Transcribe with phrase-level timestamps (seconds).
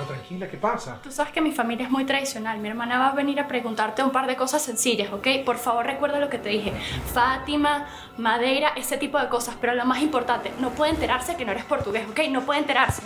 [0.00, 0.98] Pero tranquila, ¿qué pasa?
[1.02, 2.58] Tú sabes que mi familia es muy tradicional.
[2.58, 5.26] Mi hermana va a venir a preguntarte un par de cosas sencillas, ¿ok?
[5.44, 6.72] Por favor, recuerda lo que te dije.
[7.12, 9.56] Fátima, Madeira, ese tipo de cosas.
[9.60, 12.20] Pero lo más importante, no puede enterarse que no eres portugués, ¿ok?
[12.30, 13.02] No puede enterarse.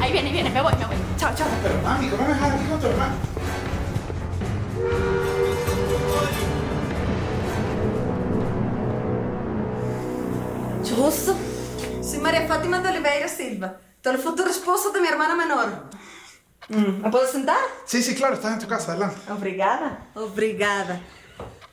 [0.00, 0.48] Ahí viene, ahí viene.
[0.48, 0.96] Me voy, me voy.
[1.18, 1.46] Chao, chao.
[1.62, 3.14] Pero mami, ¿cómo me dejas aquí con tu hermano?
[10.96, 11.36] Justo.
[12.02, 13.89] Soy María Fátima de Oliveira Silva.
[14.02, 15.90] Soy el futuro esposo de mi hermana menor.
[16.68, 17.58] Mm, ¿Me puedo sentar?
[17.84, 19.20] Sí, sí, claro, estás en tu casa, adelante.
[19.30, 20.06] Obrigada.
[20.14, 21.00] Obrigada.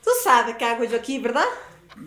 [0.04, 1.46] Tú sabes qué hago yo aquí, ¿verdad?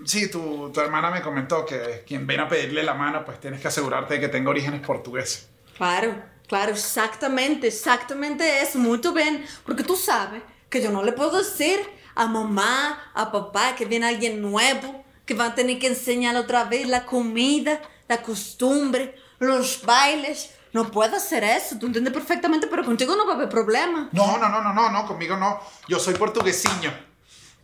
[0.05, 3.61] Sí, tu, tu hermana me comentó que quien viene a pedirle la mano, pues tienes
[3.61, 5.49] que asegurarte de que tenga orígenes portugueses.
[5.75, 6.15] Claro,
[6.47, 8.77] claro, exactamente, exactamente eso.
[8.77, 9.43] Muy bien.
[9.65, 11.79] Porque tú sabes que yo no le puedo decir
[12.13, 16.65] a mamá, a papá que viene alguien nuevo, que van a tener que enseñar otra
[16.65, 20.51] vez la comida, la costumbre, los bailes.
[20.73, 24.07] No puedo hacer eso, tú entiendes perfectamente, pero contigo no va a haber problema.
[24.13, 25.59] No, no, no, no, no, no, conmigo no.
[25.89, 26.93] Yo soy portuguesiño.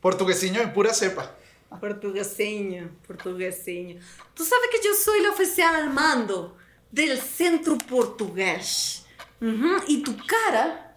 [0.01, 1.31] Portuguesiño en pura cepa.
[1.79, 3.99] Portuguesinho, portuguesinho.
[4.33, 6.57] Tú sabes que yo soy la oficial al mando
[6.91, 9.05] del centro portugués.
[9.41, 10.95] Ujú, Y tu cara,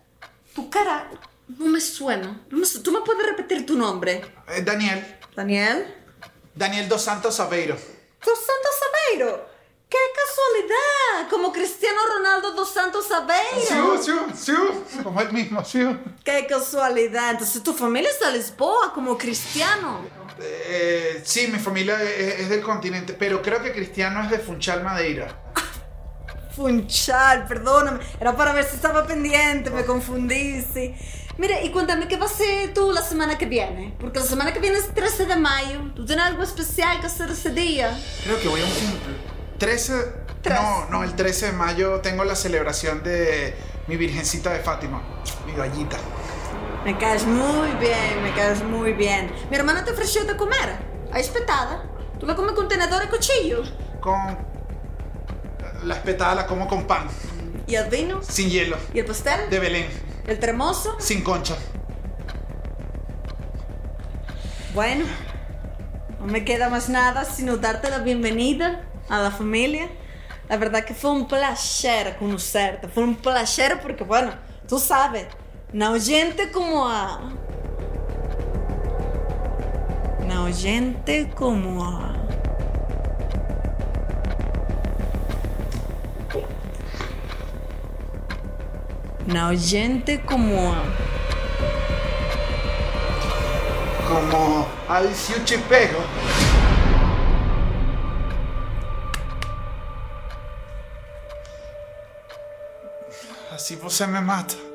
[0.55, 1.11] tu cara
[1.47, 2.41] no me suena.
[2.51, 4.21] No me su- ¿Tú me puedes repetir tu nombre?
[4.49, 5.95] Eh, Daniel, Daniel.
[6.55, 7.75] Daniel dos Santos Aveiro.
[7.75, 8.81] Dos Santos
[9.15, 9.50] Aveiro.
[9.91, 11.29] ¡Qué casualidad!
[11.29, 14.01] Como Cristiano Ronaldo dos Santos Aveiro.
[14.01, 14.53] Sí, sí,
[14.89, 15.81] sí, como el mismo, sí.
[16.25, 17.33] ¡Qué casualidad!
[17.33, 20.03] Entonces tu familia es de Lisboa, como Cristiano.
[20.41, 24.85] Eh, sí, mi familia es, es del continente, pero creo que Cristiano es de Funchal,
[24.85, 25.37] Madeira.
[26.57, 27.99] Funchal, perdóname.
[28.21, 30.95] Era para ver si estaba pendiente, me confundí, sí.
[31.37, 33.97] Mira, y cuéntame, ¿qué vas a hacer tú la semana que viene?
[33.99, 35.81] Porque la semana que viene es 13 de mayo.
[35.97, 37.99] ¿Tú tienes algo especial que hacer ese día?
[38.23, 39.40] Creo que voy a un...
[39.61, 40.21] 13...
[40.43, 40.59] Tres.
[40.59, 43.55] No, no, el 13 de mayo tengo la celebración de
[43.89, 45.03] mi Virgencita de Fátima,
[45.47, 45.99] mi gallita.
[46.83, 49.31] Me caes muy bien, me caes muy bien.
[49.51, 50.79] Mi hermana te ofreció de comer.
[51.13, 51.85] Ahí espetada.
[52.19, 53.63] ¿Tú la comes con tenedor y cuchillo?
[54.01, 54.17] Con...
[55.85, 57.07] La espetada la como con pan,
[57.67, 58.23] ¿Y el vino?
[58.23, 59.49] sin hielo, ¿Y el pastel?
[59.51, 59.87] de Belén,
[60.27, 60.97] ¿El tremoso?
[60.99, 61.57] sin concha.
[64.75, 65.05] Bueno,
[66.19, 69.89] no me queda más nada sino darte la bienvenida a la familia.
[70.49, 74.33] La verdad que fue un placer conocerte, fue un placer porque, bueno,
[74.67, 75.27] tú sabes,
[75.73, 77.21] no gente como a...
[80.27, 82.17] No gente como a...
[89.27, 90.83] No gente como a...
[94.09, 96.01] Como al Ciuchipego.
[103.61, 104.70] Así você me mata.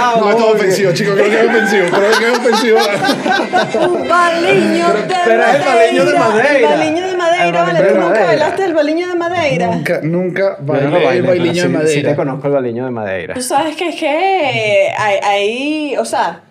[0.00, 0.20] Sala.
[0.20, 2.78] No, esto es ofensivo, chicos, creo que es ofensivo, creo que es ofensivo.
[3.86, 6.56] Un baliño de pero es el baliño de Madeira.
[6.58, 7.72] El baliño de Madeira, El vale.
[7.72, 8.26] baliño ¿Tú nunca Madeira.
[8.26, 9.66] bailaste el baliño de Madeira?
[9.68, 13.34] Nunca, nunca bailé el pero de sí- Sí te conozco el baliño de madera.
[13.34, 16.42] Tú sabes que es que hay, hay, o sea,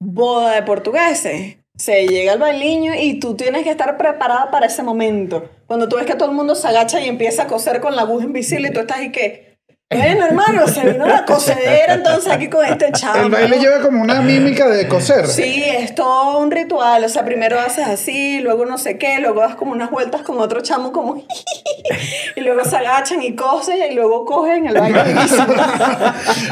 [0.00, 1.56] boda de portugueses.
[1.76, 5.48] Se llega el bailiño y tú tienes que estar preparada para ese momento.
[5.66, 8.02] Cuando tú ves que todo el mundo se agacha y empieza a coser con la
[8.02, 9.49] aguja invisible y tú estás ahí que...
[9.92, 13.24] Bueno, hermano, se vino la cosedera entonces aquí con este chavo.
[13.24, 15.26] El baile lleva como una mímica de coser.
[15.26, 17.02] Sí, es todo un ritual.
[17.02, 20.38] O sea, primero haces así, luego no sé qué, luego das como unas vueltas con
[20.38, 21.16] otro chamo como...
[22.36, 25.12] y luego se agachan y cosen y luego cogen el baile.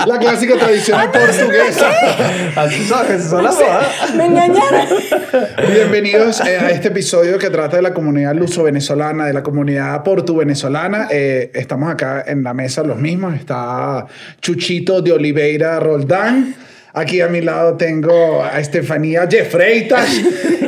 [0.05, 1.91] La clásica tradición portuguesa.
[2.56, 3.56] Así son, así son las.
[4.17, 4.88] Me engañaron.
[5.73, 11.06] Bienvenidos eh, a este episodio que trata de la comunidad luso-venezolana, de la comunidad portu-venezolana.
[11.12, 13.27] Eh, estamos acá en la mesa los mismos.
[13.34, 14.06] Está
[14.40, 16.54] Chuchito de Oliveira Roldán.
[16.94, 20.20] Aquí a mi lado tengo a Estefanía Jeffreitas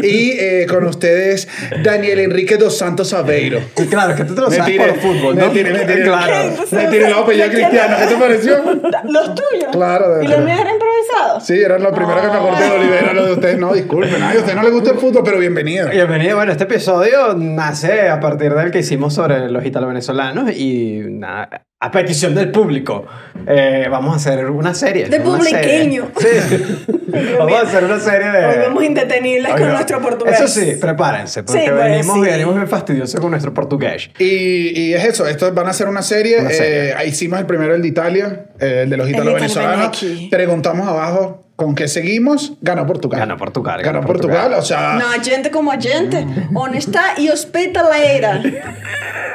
[0.03, 1.49] y eh, con ustedes
[1.83, 3.61] Daniel Enrique dos Santos Aveiro.
[3.89, 5.49] Claro, que tú te lo sabes por fútbol, ¿no?
[5.49, 6.03] me tiré, me tiré.
[6.03, 6.55] Claro.
[6.71, 7.97] Me tiré el apellido cristiano.
[7.99, 8.63] ¿Qué te pareció?
[9.05, 9.71] Los tuyos.
[9.73, 11.41] Claro, de Y los míos eran improvisado?
[11.41, 13.59] Sí, era lo primero que me acordé de Olivera, lo de ustedes.
[13.59, 15.89] No, disculpen, ay, a ustedes no les gusta el fútbol, pero bienvenido.
[15.89, 16.37] Bienvenido.
[16.37, 21.91] Bueno, este episodio nace a partir del que hicimos sobre los italo-venezolanos y nada, a
[21.91, 23.07] petición del público
[23.47, 25.09] eh, vamos a hacer una serie.
[25.09, 26.11] De una publiqueño.
[26.19, 26.59] serie.
[26.59, 26.87] Sí.
[27.39, 28.45] vamos a hacer una serie de...
[28.45, 30.39] Hoy vamos indetenibles con nuestro portugués.
[30.39, 32.21] Eso sí, prepárense, porque Sí, pues, venimos, sí.
[32.31, 34.11] venimos bien fastidiosos con nuestro portugués.
[34.19, 36.41] Y, y es eso, estos van a hacer una serie.
[36.41, 36.91] Una serie.
[36.91, 40.03] eh, ahí hicimos el primero, el de Italia, eh, el de los italo-venezolanos.
[40.03, 40.31] italo-venezolano.
[40.31, 42.55] Preguntamos abajo con qué seguimos.
[42.63, 43.21] Ganó Portugal.
[43.21, 44.51] Ganó Portugal, Ganó, ganó Portugal.
[44.51, 44.59] Portugal.
[44.61, 48.41] O, sea, No, gente como gente, honesta y hospitaleira.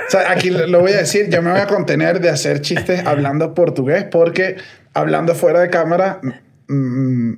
[0.08, 1.30] o sea, aquí lo voy a decir.
[1.30, 4.56] Yo me voy a contener de hacer chistes hablando portugués porque
[4.96, 6.20] hablando fuera de cámara.
[6.68, 7.34] mm,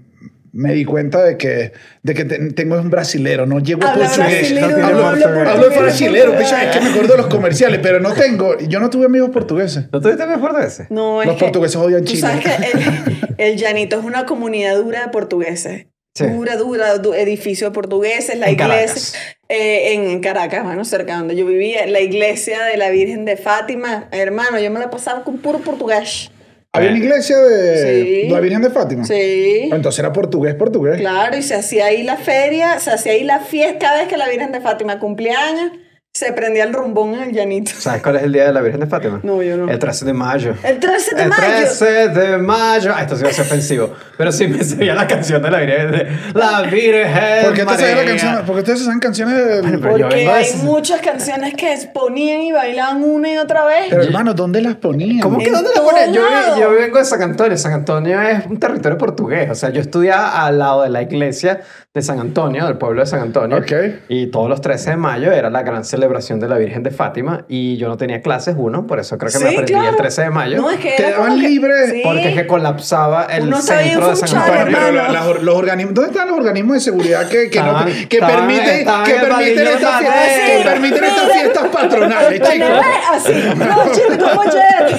[0.57, 1.71] me di cuenta de que,
[2.01, 4.51] de que te- tengo un brasilero, no llego a portugués.
[4.81, 8.89] hablo, hablo, brasilero, es que me acuerdo de los comerciales, pero no tengo, yo no
[8.89, 9.85] tuve amigos portugueses.
[9.91, 10.87] ¿No tuviste bien portugueses?
[10.89, 12.21] No, es Los que portugueses odian Tú Chile.
[12.21, 15.85] sabes que el, el Llanito es una comunidad dura de portugueses.
[16.15, 16.25] Sí.
[16.25, 18.67] Dura, dura, du- edificio de portugueses, la En iglesia.
[18.87, 19.15] Caracas.
[19.49, 23.37] eh, en Caracas, bueno, cerca de donde yo vivía, la iglesia de la Virgen de
[23.37, 24.07] Fátima.
[24.11, 26.31] Hermano, yo me la pasaba con puro portugués.
[26.77, 28.29] Había una iglesia de Sí.
[28.29, 29.03] la Virgen de Fátima.
[29.05, 29.69] Sí.
[29.71, 30.97] Entonces era portugués, portugués.
[30.97, 33.79] Claro, y se hacía ahí la feria, se hacía ahí la fiesta.
[33.79, 35.71] Cada vez que la Virgen de Fátima cumplía años,
[36.17, 37.71] se prendía el rumbón en el llanito.
[37.77, 39.19] ¿Sabes cuál es el día de la Virgen de Fátima?
[39.23, 39.69] No, yo no.
[39.71, 40.55] El 13 de mayo.
[40.63, 41.43] El 13 de el mayo.
[41.43, 42.91] 13 de mayo.
[42.95, 43.93] Ah, esto sí va a ser ofensivo.
[44.17, 45.91] Pero sí me sabía la canción de la Virgen.
[45.91, 47.43] de- La Virgen.
[47.45, 48.05] ¿Por qué te la María.
[48.05, 48.45] canción?
[48.45, 49.61] ¿Por qué ustedes saben canciones de...
[49.61, 53.85] Bueno, Porque de hay muchas canciones que ponían y bailaban una y otra vez.
[53.89, 55.19] Pero hermano, ¿dónde las ponían?
[55.19, 56.13] ¿Cómo que En dónde la todo ponen?
[56.13, 56.21] Yo,
[56.59, 57.57] yo vengo de San Antonio.
[57.57, 59.49] San Antonio es un territorio portugués.
[59.51, 61.61] O sea, yo estudiaba al lado de la iglesia
[61.97, 63.57] de San Antonio, del pueblo de San Antonio.
[63.57, 63.71] Ok.
[64.09, 67.45] Y todos los 13 de mayo era la gran celebración de la Virgen de Fátima.
[67.47, 69.89] Y yo no tenía clases, uno, por eso creo que me aprendí claro.
[69.89, 70.57] el 13 de mayo.
[70.61, 72.01] No, es que Te era como daban que- libre Sí.
[72.03, 74.77] Porque es que colapsaba el Uno sabía centro de San Antonio.
[74.79, 78.35] pero la- los organismos, ¿dónde están los organismos de seguridad que, que, no- que estaban-
[78.47, 82.69] permiten, estaban que permiten, estas fiestas, que permiten estas fiestas patronales, chicos?
[83.11, 83.33] así.
[83.57, 84.97] No, chico, como ayer.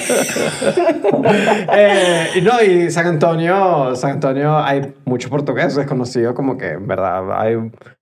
[1.73, 6.77] Eh, y no, y San Antonio, San Antonio hay mucho portugués, es conocido como que
[6.89, 7.53] verdad hay,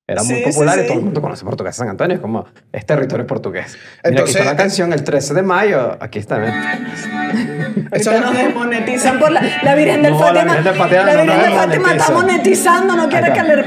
[0.07, 0.97] era muy Sí, popular sí, y todo sí.
[0.99, 1.75] el mundo conoce portugués.
[1.75, 3.77] San Antonio es como, es territorio portugués.
[4.03, 9.19] Mira, Entonces, aquí está la canción, el 13 de mayo, aquí está, Ahorita nos desmonetizan
[9.19, 10.43] por la, la Virgen del No, la Fátima.
[10.55, 13.43] Virgen del Fátima la no Virgen del Fátima está monetizando, no quiere Acá.
[13.43, 13.65] que le.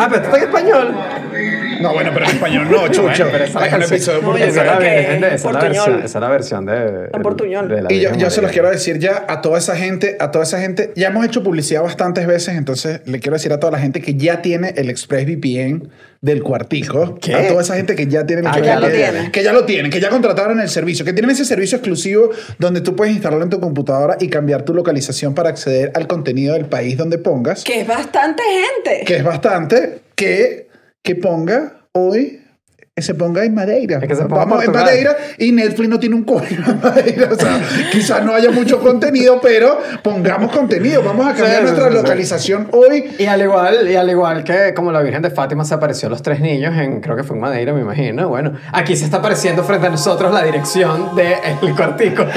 [0.00, 0.96] Ah, pero está en español.
[1.80, 3.26] No, bueno, pero en español no, chucho.
[3.30, 4.48] Pero esa es un episodio No, yo portugués.
[4.48, 7.08] Esa es la, que es versión, esa es la versión de...
[7.12, 7.68] En portuñol.
[7.68, 10.30] de la Y yo, yo se los quiero decir ya a toda esa gente, a
[10.30, 13.72] toda esa gente, ya hemos hecho publicidad bastantes veces, entonces le quiero decir a toda
[13.72, 15.88] la gente que ya tiene el ExpressVPN
[16.20, 17.34] del cuartico, ¿Qué?
[17.34, 19.30] a toda esa gente que ya tiene el Ah, que ya lo tiene.
[19.30, 22.80] que ya lo tienen, que ya contrataron el servicio, que tienen ese servicio exclusivo donde
[22.80, 26.66] tú puedes instalarlo en tu computadora y cambiar tu localización para acceder al contenido del
[26.66, 29.04] país donde pongas, Que es bastante gente.
[29.04, 30.67] que es bastante, que,
[31.08, 32.42] que ponga hoy
[33.00, 33.98] se ponga en Madeira.
[33.98, 34.72] Es que se ponga Vamos en.
[34.72, 37.28] Madeira y Netflix no tiene un coño en Madeira.
[37.30, 37.60] O sea,
[37.92, 41.02] quizás no haya mucho contenido, pero pongamos contenido.
[41.02, 41.96] Vamos a cambiar Sí, nuestra sí, sí.
[41.96, 43.04] localización hoy.
[43.18, 46.10] Y al igual, y al igual que como la Virgen de Fátima se apareció a
[46.10, 48.28] los tres niños en, creo que fue en Madeira, me imagino.
[48.28, 52.24] Bueno, aquí se está apareciendo frente a nosotros la dirección del cuartico.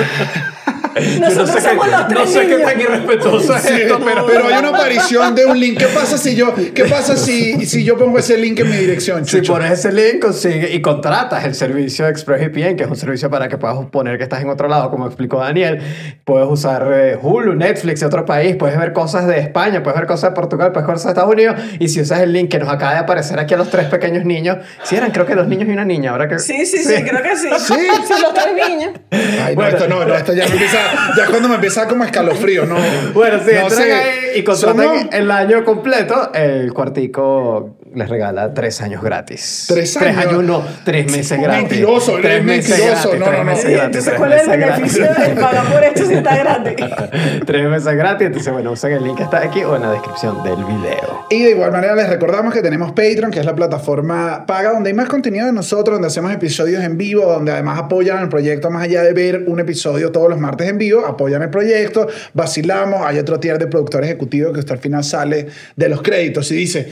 [1.20, 2.62] Nosotros qué- somos los No sé qué niños.
[2.72, 4.26] tan irrespetuoso es Sí, esto, pero...
[4.28, 5.78] pero hay una aparición de un link.
[5.78, 9.26] ¿Qué pasa si yo, qué pasa si, si yo pongo ese link en mi dirección,
[9.26, 13.30] Si pones ese link consigue y contratas el servicio de ExpressVPN, que es un servicio
[13.30, 15.80] para que puedas poner que estás en otro lado, como explicó Daniel,
[16.26, 20.08] puedes usar eh, Hulu, Netflix de otro país, puedes ver cosas de España, puedes ver
[20.08, 22.60] cosas de Portugal, puedes ver cosas de Estados Unidos, y si usas el link que
[22.60, 25.48] nos acaba de aparecer aquí a los tres pequeños niños, si eran creo que dos
[25.48, 26.40] niños y una niña, ahora que...
[26.40, 27.48] Sí, sí, sí, creo que sí.
[27.58, 27.74] Sí.
[28.08, 28.92] Sí, los tres niños.
[29.12, 29.78] Ay, no, Bueno.
[29.78, 30.78] esto no, no, esto ya me empieza,
[31.18, 32.76] ya cuando me empieza como escalofrío, no.
[33.14, 33.94] Bueno, sí, no entran sé.
[33.94, 39.66] ahí y contratan Somos- el año completo, el cuartico les regala tres años gratis.
[39.68, 40.32] ¿Tres Tres años?
[40.32, 41.70] años no, tres meses gratis.
[41.70, 43.52] Mentiroso, tres meses mentiroso, gratis, no, tres no, no.
[43.52, 46.76] meses gratis, ¿cuál es el beneficio de pagar por esto si está gratis?
[47.46, 50.44] Tres meses gratis, entonces bueno, usen el link que está aquí o en la descripción
[50.44, 51.26] del video.
[51.30, 54.90] Y de igual manera les recordamos que tenemos Patreon, que es la plataforma paga donde
[54.90, 58.70] hay más contenido de nosotros, donde hacemos episodios en vivo, donde además apoyan el proyecto
[58.70, 63.02] más allá de ver un episodio todos los martes en vivo, apoyan el proyecto, vacilamos,
[63.06, 66.56] hay otro tier de productor ejecutivo que usted al final sale de los créditos y
[66.56, 66.92] dice,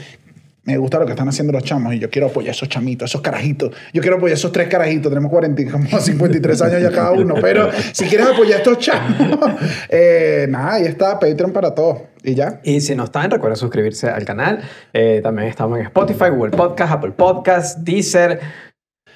[0.70, 3.10] me gusta lo que están haciendo los chamos y yo quiero apoyar a esos chamitos,
[3.10, 3.74] esos carajitos.
[3.92, 5.10] Yo quiero apoyar a esos tres carajitos.
[5.10, 7.34] Tenemos 40, y como 53 años ya cada uno.
[7.40, 9.38] Pero si quieres apoyar a estos chamos,
[9.88, 12.02] eh, nada, ahí está Patreon para todos.
[12.22, 12.60] Y ya.
[12.62, 14.60] Y si no están, recuerden suscribirse al canal.
[14.92, 18.40] Eh, también estamos en Spotify, Google Podcast, Apple Podcast, Deezer,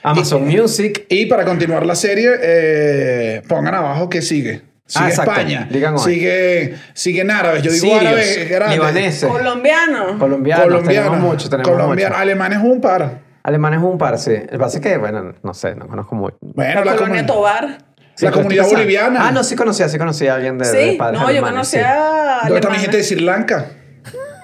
[0.02, 1.06] Amazon Music.
[1.08, 4.73] Y para continuar la serie, eh, pongan abajo qué sigue.
[4.86, 5.08] Sigue Ah.
[5.08, 5.68] España.
[5.70, 6.00] Digan hoy.
[6.00, 7.62] Sigue, siguen árabes.
[7.62, 8.78] Yo digo Sirios, árabes grandes.
[8.78, 10.18] libaneses, Colombiano.
[10.18, 10.88] colombianos, Colombianos.
[10.88, 12.16] tenemos mucho, tenemos colombianos.
[12.18, 12.22] mucho.
[12.22, 13.20] Alemanes un par.
[13.42, 14.32] Alemanes un par, sí.
[14.36, 16.36] Lo que pasa es que, bueno, no sé, no conozco mucho.
[16.40, 17.78] Bueno, La la, colonia Tobar.
[18.14, 19.26] Sí, la comunidad boliviana.
[19.26, 21.52] Ah, no, sí conocía, sí conocía a alguien de, de Sí, padres no, yo alemanes,
[21.52, 21.82] conocí sí.
[21.84, 23.66] a ¿Dónde está mi gente de Sri Lanka?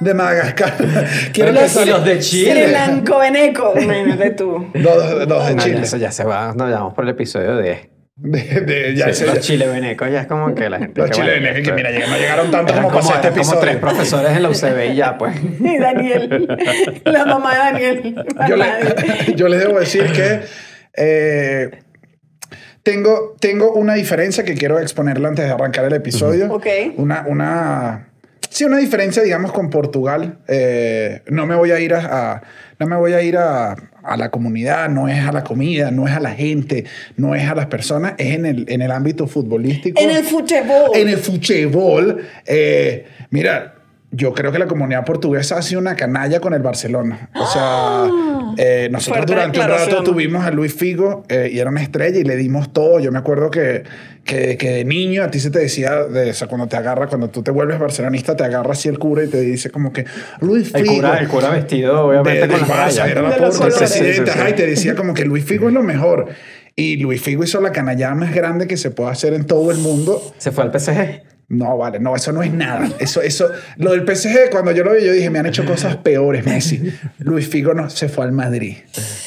[0.00, 0.75] De Madagascar.
[1.32, 2.62] Quiero Los- y los de Chile.
[2.64, 3.75] Sri Lankoveneco.
[3.78, 4.70] Imagínate tú.
[4.75, 5.76] Dos, dos de No, Chile.
[5.76, 7.88] ya, eso ya se va, nos vamos por el episodio 10.
[8.23, 11.00] De, de- ya Sí, los chilevenecos ya es como que la gente...
[11.00, 13.61] los bueno, chilenos, que mira, no llegaron tanto eran como pasó este como episodio.
[13.61, 15.37] tres profesores en la UCB y ya, pues.
[15.61, 16.59] Y Daniel.
[17.05, 18.25] La mamá de Daniel.
[18.49, 20.41] yo, le- yo les debo decir que
[20.97, 21.71] eh,
[22.83, 26.53] tengo, tengo una diferencia que quiero exponerla antes de arrancar el episodio.
[26.53, 26.67] Ok.
[26.97, 28.09] Una, una,
[28.50, 30.39] sí, una diferencia, digamos, con Portugal.
[30.49, 32.43] Eh, no me voy a ir a, a-
[32.79, 36.07] no me voy a ir a, a la comunidad, no es a la comida, no
[36.07, 36.85] es a la gente,
[37.16, 40.00] no es a las personas, es en el, en el ámbito futbolístico.
[40.00, 40.90] En el fútbol.
[40.95, 42.26] En el fútbol.
[42.47, 43.79] eh, mira,
[44.12, 47.31] yo creo que la comunidad portuguesa ha sido una canalla con el Barcelona.
[47.35, 48.07] O sea,
[48.57, 52.19] eh, nosotros Fuerte durante un rato tuvimos a Luis Figo eh, y era una estrella
[52.19, 52.99] y le dimos todo.
[52.99, 53.85] Yo me acuerdo que,
[54.25, 57.07] que, que de niño a ti se te decía, de, o sea, cuando te agarra,
[57.07, 60.05] cuando tú te vuelves barcelonista, te agarra así el cura y te dice como que
[60.40, 60.97] Luis El Figo.
[60.97, 64.31] cura, el cura vestido, obviamente, de, con Barça, era la el presidente, Sí, sí, sí.
[64.31, 66.26] ajá, y te decía como que Luis Figo es lo mejor.
[66.75, 69.79] Y Luis Figo hizo la canallada más grande que se puede hacer en todo el
[69.79, 70.21] mundo.
[70.38, 71.23] Se fue al PSG.
[71.50, 72.88] No, vale, no, eso no es nada.
[73.00, 75.97] Eso, eso, lo del PSG, cuando yo lo vi, yo dije, me han hecho cosas
[75.97, 76.80] peores, Messi.
[77.19, 78.76] Luis Figo no, se fue al Madrid.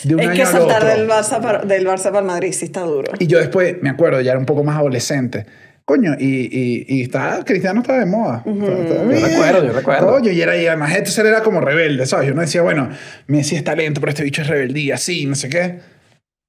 [0.05, 0.89] De un Es año que al saltar otro.
[0.97, 3.11] del Barça, para, del Barça para el Madrid sí está duro.
[3.19, 5.45] Y yo después, me acuerdo, ya era un poco más adolescente.
[5.83, 8.41] Coño, y, y, y está, Cristiano está de moda.
[8.45, 9.21] Está- está bien.
[9.21, 10.07] recuerdo, yo recuerdo.
[10.13, 12.29] Coño, y, era, y además entonces él era como rebelde, ¿sabes?
[12.29, 12.87] Yo no decía, bueno,
[13.27, 15.79] Messi es talento, pero este bicho es rebeldía, sí, no sé qué.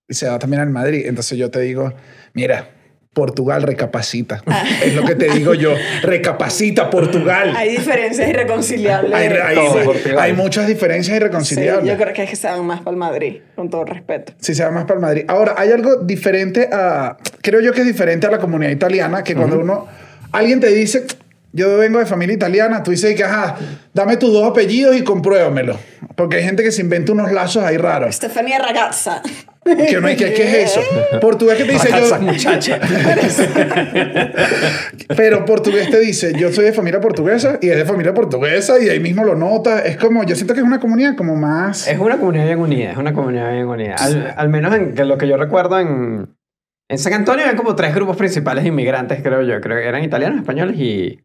[0.08, 1.02] Y se va también al Madrid.
[1.06, 1.92] Entonces yo te digo,
[2.32, 2.68] mira,
[3.14, 4.42] Portugal recapacita.
[4.84, 5.70] Es lo que te digo yo.
[6.02, 7.54] Recapacita Portugal.
[7.56, 9.14] Hay diferencias irreconciliables.
[9.14, 10.18] Hay, hay- todo, hay- Portugal.
[10.18, 11.86] hay muchas diferencias Sí, irreconciliables.
[11.90, 14.32] yo creo que es que se van más para el Madrid, con todo respeto.
[14.40, 15.24] Sí, se va más para el Madrid.
[15.28, 17.16] Ahora, hay algo diferente a.
[17.40, 19.86] Creo yo que es diferente a la comunidad italiana, que cuando uno.
[20.32, 21.04] Alguien te dice,
[21.52, 23.54] yo vengo de familia italiana, tú dices que, ajá,
[23.92, 25.78] dame tus dos apellidos y compruébamelo.
[26.16, 28.16] Porque hay gente que se inventa unos lazos ahí raros.
[28.16, 29.22] Stefania Ragazza.
[29.64, 30.80] Que no hay que, ¿qué es eso?
[31.20, 32.20] Portugués que te dice yo.
[32.20, 32.78] muchacha.
[35.16, 38.90] Pero portugués te dice, yo soy de familia portuguesa y es de familia portuguesa y
[38.90, 39.80] ahí mismo lo nota.
[39.80, 41.88] Es como, yo siento que es una comunidad como más.
[41.88, 43.96] Es una comunidad bien unida, es una comunidad bien unida.
[43.98, 46.28] Al, al menos en que lo que yo recuerdo en,
[46.88, 49.60] en San Antonio eran como tres grupos principales de inmigrantes, creo yo.
[49.60, 51.20] Creo que eran italianos, españoles y,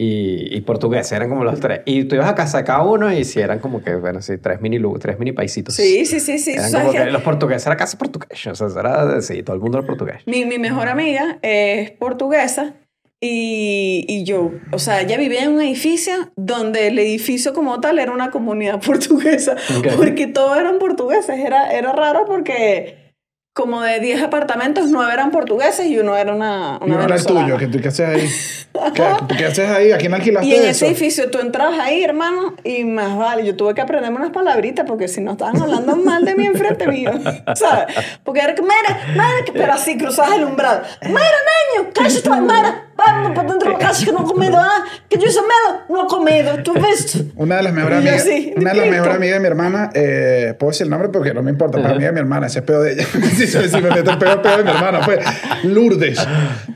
[0.00, 1.80] y, y portugueses, eran como los tres.
[1.84, 4.38] Y tú ibas a casa de cada uno y sí, eran como que, bueno, sí,
[4.38, 5.74] tres mini, tres mini paisitos.
[5.74, 6.52] Sí, sí, sí, sí.
[6.52, 8.46] Eran ¿Sabes como que los portugueses era casi portugués.
[8.46, 10.22] O sea, era, sí, todo el mundo era portugués.
[10.26, 12.74] Mi, mi mejor amiga es portuguesa
[13.20, 17.98] y, y yo, o sea, ella vivía en un edificio donde el edificio como tal
[17.98, 19.88] era una comunidad portuguesa, Ok.
[19.96, 21.40] porque todos eran portugueses.
[21.40, 23.08] Era, era raro porque
[23.52, 27.16] como de 10 apartamentos, 9 eran portugueses y uno era una, Y una no era
[27.16, 28.28] el tuyo, que tú qué haces ahí.
[28.94, 29.02] ¿Qué,
[29.36, 29.92] ¿Qué haces ahí?
[29.92, 30.70] ¿A quién alquilaste Y en eso?
[30.70, 34.84] ese edificio tú entrabas ahí, hermano, y más vale, yo tuve que aprenderme unas palabritas
[34.86, 37.10] porque si no estaban hablando mal de mí enfrente mío,
[37.54, 37.94] ¿sabes?
[38.24, 40.82] Porque era que, mira, mira, que- pero así cruzabas el umbral.
[41.02, 44.84] Mira, niño, cállate, mira, vamos para dentro de la casa que no he comido, ah,
[45.08, 47.22] que yo ese medo no he comido, ¿tú ves?
[47.36, 50.54] Una de las mejores amigas, así, una de las mejores amigas de mi hermana, eh,
[50.58, 52.64] puedo decir el nombre porque no me importa, pero amiga de mi hermana, ese es
[52.64, 53.06] pedo de ella.
[53.36, 55.20] si, si me meto el pedo, el pedo de mi hermana, pues
[55.64, 56.18] Lourdes.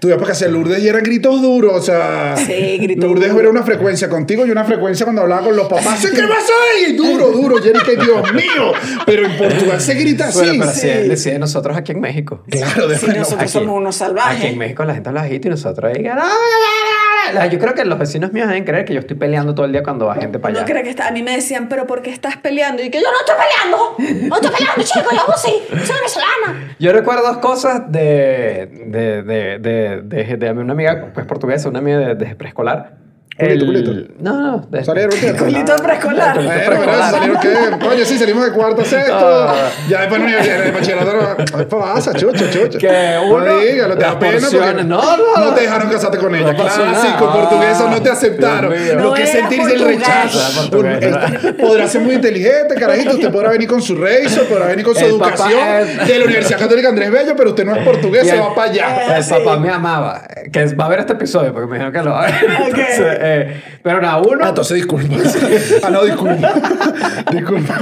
[0.01, 1.92] Para casa de Lourdes y eran gritos duros, o sea,
[2.47, 6.01] Sí, gritos Lourdes era una frecuencia contigo y una frecuencia cuando hablaba con los papás.
[6.03, 6.93] ¿Qué pasa ahí?
[6.97, 8.73] Duro, duro, Jerry, que Dios mío.
[9.07, 10.39] Pero en Portugal se grita así.
[10.39, 11.31] Bueno, pero sí.
[11.31, 12.43] es nosotros aquí en México.
[12.49, 14.45] Claro, de Si bueno, nosotros Aquí- somos unos Aquí salvajes.
[14.53, 16.03] en México la gente habla bajito y nosotros ahí.
[17.27, 17.51] "No, no, no, no, no".
[17.53, 19.83] Yo creo que los vecinos míos deben creer que yo estoy peleando todo el día
[19.83, 20.67] cuando va gente para No allá.
[20.71, 22.83] creo que está, a mí me decían, pero ¿por qué estás peleando?
[22.83, 26.77] Y que yo no estoy peleando, no estoy peleando, chico, yo sí, soy venezolana.
[26.79, 32.15] Yo recuerdo dos cosas de, de, de, de, de, una amiga pues, portuguesa, una amiga
[32.15, 33.02] de preescolar.
[33.47, 34.15] Culito, El- culito.
[34.21, 34.67] No, no.
[34.71, 35.33] De, Salieron, ¿qué?
[35.35, 36.35] Culito de preescolar.
[36.37, 37.11] Bueno, pero preescolar.
[37.11, 39.15] salieron que, oye, sí, salimos de cuarto a sexto.
[39.49, 39.55] Ah.
[39.89, 41.59] ya después en universidad, de bachillerato, no.
[41.59, 42.79] ¿Qué pasa, chucho, chucho?
[42.79, 45.37] Que uno- No dígalo, te da las pena porque no, no.
[45.45, 46.53] no te dejaron casarte con ella.
[46.53, 46.65] No.
[46.65, 48.73] Clásico, portuguesa, no te Ah, aceptaron.
[48.97, 50.39] Lo No que es sentirse el rechazo.
[50.63, 53.13] Usted Podrá ser muy inteligente, carajito.
[53.13, 55.61] Usted podrá venir con su Razor, podrá venir con su educación
[56.07, 58.71] de la Universidad Católica Andrés Bello, pero usted no es portugués, se el- va para
[58.71, 59.19] allá.
[59.19, 60.23] El papá me amaba.
[60.53, 62.35] Que va a ver este episodio porque me dijeron que lo va a ver.
[63.41, 64.45] Eh, pero nada, uno.
[64.45, 65.15] Ah, entonces disculpa.
[65.83, 66.53] Ah, no, disculpa.
[67.33, 67.79] disculpa.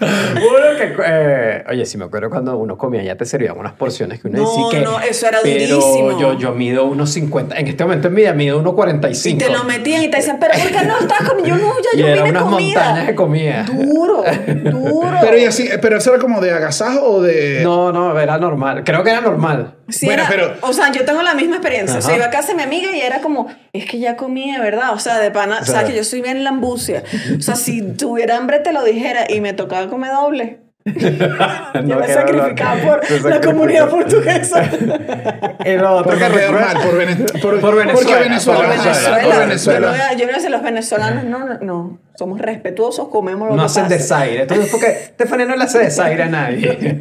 [0.00, 4.20] Uno que, eh, oye, si me acuerdo cuando uno comía, ya te servían unas porciones
[4.20, 4.84] que uno No, decía que.
[4.84, 6.18] no, eso era pero durísimo.
[6.20, 7.56] Yo, yo mido unos 50.
[7.58, 9.36] En este momento en mi vida mido unos 45.
[9.36, 11.56] Y te lo metían y te decían, pero ¿por qué no estás comiendo?
[11.56, 12.80] Yo no, ya Y yo era vine unas comida.
[12.84, 13.64] montañas de comida.
[13.64, 14.22] Duro,
[14.72, 15.16] duro.
[15.20, 17.60] Pero, y así, pero eso era como de agasajo o de.
[17.62, 18.82] No, no, era normal.
[18.84, 19.74] Creo que era normal.
[19.88, 21.98] Sí, Bueno, era- pero- O sea, yo tengo la misma experiencia.
[21.98, 24.52] O sea, iba a casa de mi amiga y era como, es que ya comí,
[24.52, 24.92] de verdad.
[24.92, 27.02] O sea, de pana, o sea, sea- que yo soy bien lambucia.
[27.38, 30.60] O sea, si tuviera hambre te lo dijera y me tocaba comer doble.
[31.74, 32.54] Yo No hablar.
[32.84, 34.62] por la comunidad portuguesa.
[35.64, 38.60] Y lo otro Por que mal, por, Vene- por, Por Venezuela, Porque Venezuela.
[38.60, 39.16] por Venezuela.
[39.22, 40.14] por Yo Venezuela.
[40.16, 41.98] yo no sé, los venezolanos no, no, no.
[42.16, 43.94] Somos respetuosos, comemos lo No que hacen pasa.
[43.96, 44.42] desaire.
[44.42, 46.98] Entonces, porque Stephanie no le hace desaire a nadie.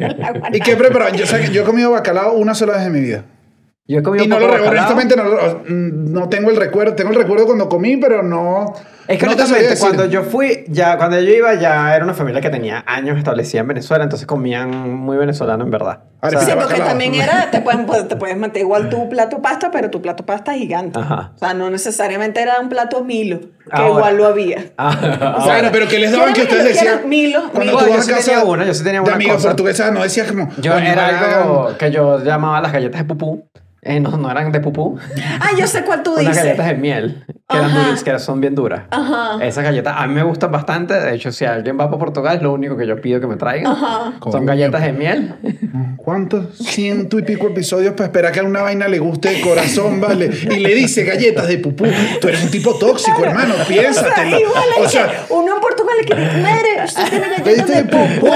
[0.54, 1.14] ¿Y qué preparado?
[1.16, 3.24] Yo, que yo he comido bacalao una sola vez en mi vida.
[3.88, 4.70] Yo he comido Y no lo bacalao.
[4.72, 6.94] honestamente no, lo- mm, no tengo el recuerdo.
[6.96, 8.74] Tengo el recuerdo cuando comí, pero no.
[9.08, 12.42] Es que no honestamente, cuando yo fui, ya, cuando yo iba, ya era una familia
[12.42, 16.00] que tenía años establecida en Venezuela, entonces comían muy venezolano en verdad.
[16.22, 16.88] Ahora, O sea, Sí, porque bacalao.
[16.90, 20.26] también era, te pueden, pues, te puedes meter igual tu plato pasta, pero tu plato
[20.26, 21.00] pasta gigante.
[21.00, 21.32] Ajá.
[21.36, 23.90] O sea, no necesariamente era un plato Milo, que Ahora.
[23.90, 24.66] igual lo había.
[24.78, 26.94] ah, Bueno, pero ¿qué les daban que ¿Quieren ustedes decían?
[26.96, 27.40] ¿Quieren Milo?
[27.54, 27.78] Cuando Milo.
[27.80, 29.48] tú Yo vas sí a casa tenía una, yo sí tenía de una amigas cosa.
[29.50, 30.50] portuguesas, no decías como.
[30.58, 33.48] yo "Coño, era hagan- algo que yo llamaba las galletas de pupú.
[33.84, 34.98] Eh, no, no eran de pupú.
[35.40, 36.44] Ah, yo sé cuál tú Unas dices.
[36.44, 38.82] galletas de miel, que eran duras, que son bien duras.
[38.98, 39.46] Ajá.
[39.46, 40.94] Esas galletas a mí me gustan bastante.
[40.94, 43.36] De hecho, si alguien va para Portugal, es lo único que yo pido que me
[43.36, 43.72] traigan.
[43.72, 44.14] Ajá.
[44.32, 45.36] Son galletas de miel.
[45.98, 46.58] ¿Cuántos?
[46.58, 50.30] Ciento y pico episodios para esperar que a una vaina le guste de corazón, ¿vale?
[50.52, 51.86] Y le dice galletas de pupú.
[52.22, 54.38] Tú eres un tipo tóxico, hermano, O sea, piénsatelo.
[54.84, 55.57] O sea, que uno
[56.00, 58.28] en Portugal le quiere comer, usted tiene galletas de pupú.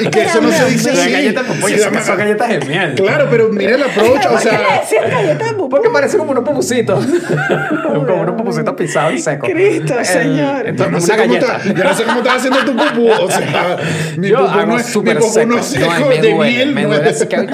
[0.00, 1.12] Y que eso no se dice así.
[1.12, 2.94] galletas de Sí, yo sé que son galletas de miel.
[2.94, 5.08] Claro, pero mira el approach, o ¿Por qué le sea.
[5.08, 5.68] galletas de pupú?
[5.68, 7.04] Porque parece como unos pupusitos.
[8.06, 9.48] como unos pupusitos pisados y secos.
[9.50, 10.62] Cristo, El- señor.
[10.62, 11.74] Yo Entonces, no, sé una cómo galleta.
[11.74, 13.10] yo no sé cómo estás haciendo tu pupú.
[13.10, 13.76] O sea,
[14.16, 16.72] mi hago no es, no es seco de duele, miel.
[16.74, 17.36] me duele así que...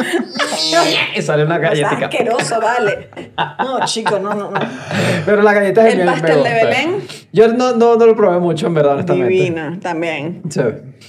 [1.17, 2.07] y sale una galletita.
[2.07, 3.09] asqueroso, vale.
[3.59, 4.61] No, chico, no, no, no.
[5.25, 6.51] Pero las galletas de El miel me pastel de.
[6.53, 6.99] Belén.
[7.33, 9.29] Yo no, no, no lo probé mucho, en verdad, honestamente.
[9.81, 10.43] También.
[10.49, 10.61] Sí.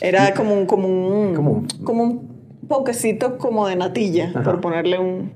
[0.02, 2.38] Era como un, como un, Como un- como un
[2.68, 4.44] poquecito como de natilla, Ajá.
[4.44, 5.34] por ponerle un,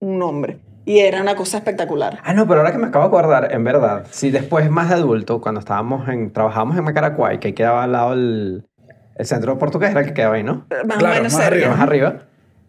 [0.00, 0.58] un nombre.
[0.84, 2.18] Y era una cosa espectacular.
[2.24, 4.94] Ah, no, pero ahora que me acabo de acordar, en verdad, si después más de
[4.94, 8.64] adulto, cuando estábamos en, trabajábamos en Macaracuay, que ahí quedaba al lado el,
[9.16, 10.66] el centro portugués, era el que quedaba ahí, ¿no?
[10.86, 11.46] Más Claro, o menos más cerca.
[11.48, 11.68] arriba.
[11.70, 12.14] Más arriba.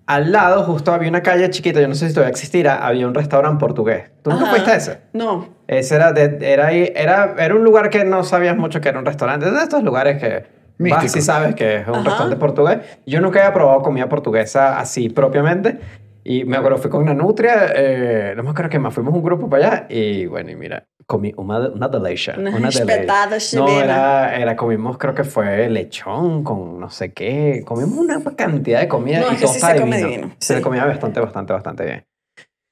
[0.09, 3.13] Al lado, justo había una calle chiquita, yo no sé si todavía existirá, había un
[3.13, 4.09] restaurante portugués.
[4.23, 4.51] ¿Tú nunca Ajá.
[4.53, 4.99] fuiste a ese?
[5.13, 5.49] No.
[5.67, 9.05] Ese era, de- era, era, era un lugar que no sabías mucho que era un
[9.05, 9.45] restaurante.
[9.45, 10.45] Es de estos lugares que
[10.79, 11.03] Místico.
[11.03, 12.03] vas y sabes que es un Ajá.
[12.05, 12.79] restaurante portugués.
[13.05, 15.77] Yo nunca había probado comida portuguesa así propiamente.
[16.23, 19.21] Y me acuerdo, fui con una nutria, eh, no me acuerdo qué más, fuimos un
[19.23, 22.35] grupo para allá y bueno, y mira, comí una, una delicia.
[22.37, 27.63] Una Una espetada No, era, era, comimos, creo que fue lechón con no sé qué.
[27.65, 30.07] Comimos una cantidad de comida No, y todo sí se come divino.
[30.07, 30.61] divino, Se sí.
[30.61, 32.05] comía bastante, bastante, bastante bien.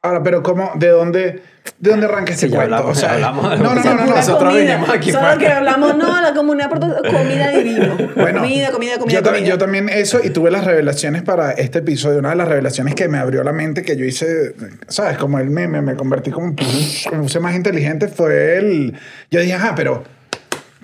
[0.04, 0.72] Ahora, pero ¿cómo?
[0.76, 1.42] ¿De dónde,
[1.80, 2.76] de dónde arranca este Sí, cuento?
[2.76, 3.44] hablamos, o sea, hablamos.
[3.44, 4.16] no, no, no, no, no.
[4.16, 7.98] Nosotros vinimos aquí Solo para- que hablamos, no, la comunidad portuguesa, comida divino.
[8.16, 9.50] Bueno, comida, comida, comida, yo, también, comida.
[9.50, 12.20] yo también eso y tuve las revelaciones para este episodio.
[12.20, 14.54] Una de las revelaciones que me abrió la mente que yo hice,
[14.88, 15.18] ¿sabes?
[15.18, 18.94] Como el meme, me convertí como, me puse más inteligente fue el...
[19.32, 20.04] Yo dije, ajá, pero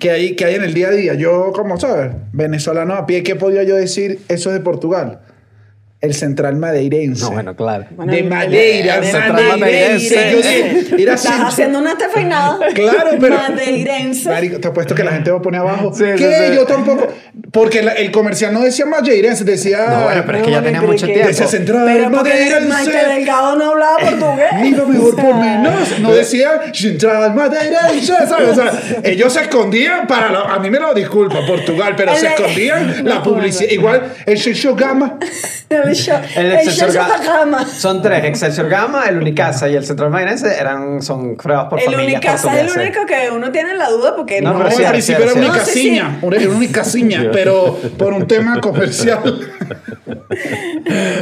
[0.00, 1.14] ¿qué hay, qué hay en el día a día?
[1.14, 2.10] Yo, como, ¿sabes?
[2.32, 4.18] Venezolano a pie, ¿qué podía yo decir?
[4.28, 5.20] Eso es de Portugal.
[6.04, 7.22] El central madeirense.
[7.24, 7.86] No, bueno, claro.
[7.90, 9.56] Bueno, de Madeira, el- el- Madeira.
[9.56, 10.32] madeirense.
[10.32, 10.38] Yo
[10.98, 12.58] Estás central- haciendo una estefeinada.
[12.74, 13.36] Claro, pero.
[13.36, 14.28] Madeirense.
[14.28, 15.92] Marico, te apuesto que la gente va a poner abajo.
[15.94, 16.48] Sí, sí, ¿Qué?
[16.50, 16.54] sí.
[16.56, 17.08] Yo tampoco.
[17.52, 19.86] Porque la- el comercial no decía madeirense, decía.
[19.88, 21.26] No, bueno, pero es que no, ya tenía mucho tiempo.
[21.28, 22.90] Decía central Pero madeirense.
[22.92, 24.46] Delgado no hablaba portugués.
[24.60, 25.98] Mira mejor por menos.
[26.00, 28.48] No decía central madeirense, ¿sabes?
[28.50, 28.72] O sea,
[29.04, 30.30] ellos se escondían para.
[30.32, 33.70] la- a mí me lo disculpa, Portugal, pero se El- escondían la publicidad.
[33.70, 35.18] Igual el Shisho Gama.
[35.94, 37.66] El show, El el Excelsior show Gama.
[37.66, 41.86] Son tres, Excelsior Gama, el Unicasa y el Central Madeirense eran, son creados por El
[41.86, 44.58] familias Unicasa es el único que uno tiene la duda porque No, no.
[44.58, 45.38] No, pero sí, al principio era sí.
[45.38, 45.66] una No, sí, sí.
[45.66, 49.22] casiña, era una casiña, pero por un tema comercial.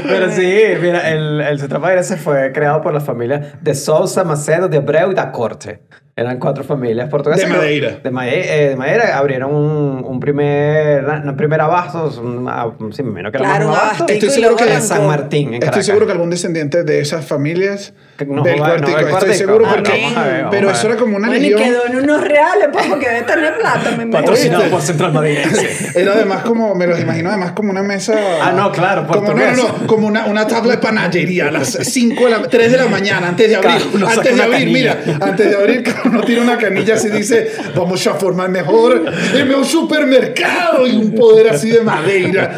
[0.04, 4.68] Pero sí, mira, el, el Central Madeirense fue creado por la familia de Sousa, Macedo,
[4.68, 5.80] de Abreu y da Corte.
[6.14, 7.48] Eran cuatro familias portuguesas.
[7.48, 7.88] De Madeira.
[8.04, 13.08] De, eh, de Madeira abrieron un, un primer, un primer abasto, un, ah, sí, me
[13.08, 14.06] imagino que era Claro, un abasto.
[14.08, 14.82] Estoy y seguro que en.
[14.82, 15.86] San Martín, en Estoy Caracas.
[15.86, 17.94] seguro que algún descendiente de esas familias
[18.26, 19.34] no, del no, cuartico, no, estoy cuartico.
[19.34, 21.62] seguro Ah, porque ver, pero eso era como una Bueno, y legión.
[21.70, 24.10] quedó en unos reales, pues, porque debe tener plata, me imagino.
[24.12, 24.70] Patrocinado ¿Oíste?
[24.70, 25.68] por Central Madeirense.
[25.98, 29.34] Era además como, me los imagino además como una mesa Ah, no, claro, como, no,
[29.34, 32.76] no, no, como una, una tabla de panadería a las 5 de la 3 de
[32.76, 33.72] la mañana, antes de abrir.
[33.92, 38.06] Claro, antes de abrir, mira, antes de abrir, uno tiene una canilla así dice, vamos
[38.06, 42.54] a formar mejor en un supermercado y un poder así de madera.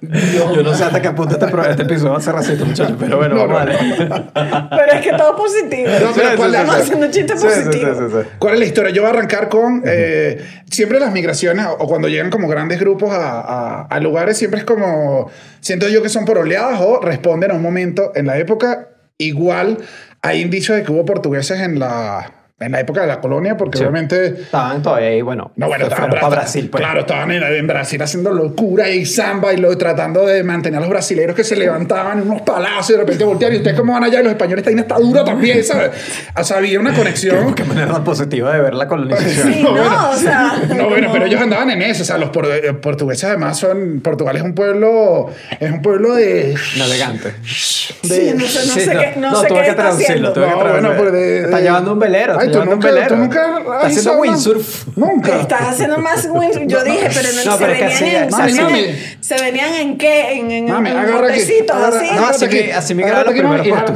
[0.00, 2.96] Dios, Yo no sé hasta qué punto este, este episodio va a ser racista, muchachos,
[2.98, 4.68] pero bueno, No, vamos no, a darle.
[4.70, 5.88] Pero es que todo positivo.
[6.00, 7.98] No, pero Sí, ¿cuál sí, es- Estamos haciendo chistes Sí, sí, sí, positivos.
[7.98, 8.28] sí, sí.
[8.38, 8.90] ¿Cuál es la historia?
[8.92, 9.82] Yo voy a arrancar con.
[9.84, 14.60] eh, siempre las migraciones, o cuando llegan como grandes grupos a, a- a lugares, siempre
[14.60, 15.30] es como.
[15.60, 18.12] Siento yo que son por oleadas o responden a un momento.
[18.14, 19.78] En la época, igual
[20.22, 23.78] hay indicios de que hubo portugueses en la, en la época de la colonia, porque
[23.78, 23.84] Sí.
[23.84, 24.26] obviamente.
[24.42, 26.82] Estaban todavía ahí, bueno, No, bueno, estaban para Brasil, pues.
[26.82, 30.80] Claro, estaban en, en Brasil haciendo locura y samba y lo, tratando de mantener a
[30.80, 33.54] los brasileños que se levantaban en unos palacios y de repente volteaban.
[33.54, 34.20] ¿Y ustedes cómo van allá?
[34.20, 35.90] Y los españoles están esta dura también, ¿sabes?
[36.38, 37.54] O sea, había una conexión.
[37.54, 39.52] Qué manera tan positiva de ver la colonización.
[39.52, 40.52] Sí, no, o sea.
[40.76, 42.02] No, bueno, pero ellos andaban en eso.
[42.02, 44.00] O sea, los por- eh, portugueses además son.
[44.02, 45.26] Portugal es un pueblo.
[45.60, 46.54] Es un pueblo de.
[46.78, 47.34] Navegante.
[47.44, 50.32] Sí, no sé, no sé qué, no sé tuve qué que está traducirlo, haciendo.
[50.32, 50.96] tuve que No, bueno, traducirlo.
[50.98, 53.08] pero de- Está de- llevando un velero, Ay, está tú nunca- un velero.
[53.08, 54.86] tú nunca has haciendo windsurf.
[54.96, 55.36] Nunca.
[55.40, 58.52] Estás haciendo más win- Yo dije, pero no, No, se, pero venían en, se, mami,
[58.52, 60.32] venían se venían en qué?
[60.38, 62.14] En, en, Mami, en botecitos agarra- así.
[62.16, 63.92] No, así que- así me quedaron Agárrate los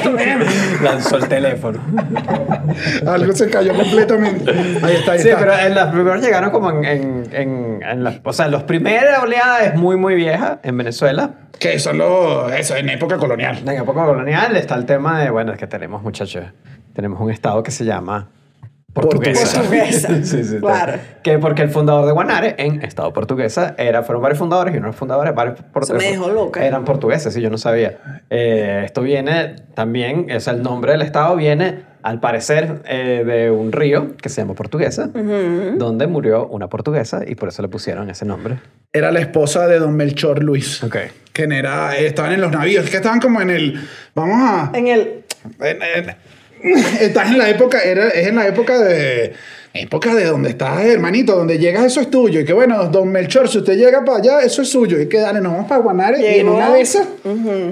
[0.00, 0.48] primeros.
[0.82, 1.80] Lanzó el teléfono.
[3.06, 4.50] Algo se cayó completamente.
[4.82, 5.40] Ahí está, ahí Sí, está.
[5.40, 9.22] pero en las primeras llegaron como en, en, en, en las, o sea, los primeras
[9.22, 11.30] oleadas es muy, muy vieja en Venezuela.
[11.58, 12.52] Que son los.
[12.52, 13.58] Eso, en época colonial.
[13.62, 16.44] En época colonial está el tema de, bueno, es que tenemos, muchachos,
[16.94, 18.28] tenemos un estado que se llama
[18.92, 19.58] Portuguesa.
[19.60, 20.08] Portuguesa.
[20.24, 20.94] sí, sí, Claro.
[21.22, 24.86] Que porque el fundador de Guanare en estado portuguesa era, fueron varios fundadores y uno
[24.86, 26.10] de los fundadores, varios portugueses.
[26.10, 26.64] me dejó loca.
[26.64, 28.22] Eran portugueses, sí, yo no sabía.
[28.30, 33.72] Eh, esto viene también, es el nombre del estado viene, al parecer, eh, de un
[33.72, 38.24] río que se llama Portuguesa, donde murió una portuguesa y por eso le pusieron ese
[38.24, 38.58] nombre.
[38.92, 40.82] Era la esposa de don Melchor Luis.
[40.84, 40.96] Ok.
[41.32, 42.88] Que era, estaban en los navíos.
[42.88, 43.80] Que estaban como en el.
[44.14, 44.70] Vamos a.
[44.72, 45.24] En el.
[45.60, 46.16] En- en-
[47.00, 49.32] estás en la época, era, es en la época de.
[49.74, 52.40] Época de donde estás, hermanito, donde llegas, eso es tuyo.
[52.40, 54.98] Y que bueno, don Melchor, si usted llega para allá, eso es suyo.
[54.98, 56.18] Y que dale, nos vamos para Guanare.
[56.18, 57.06] Y en una de esas,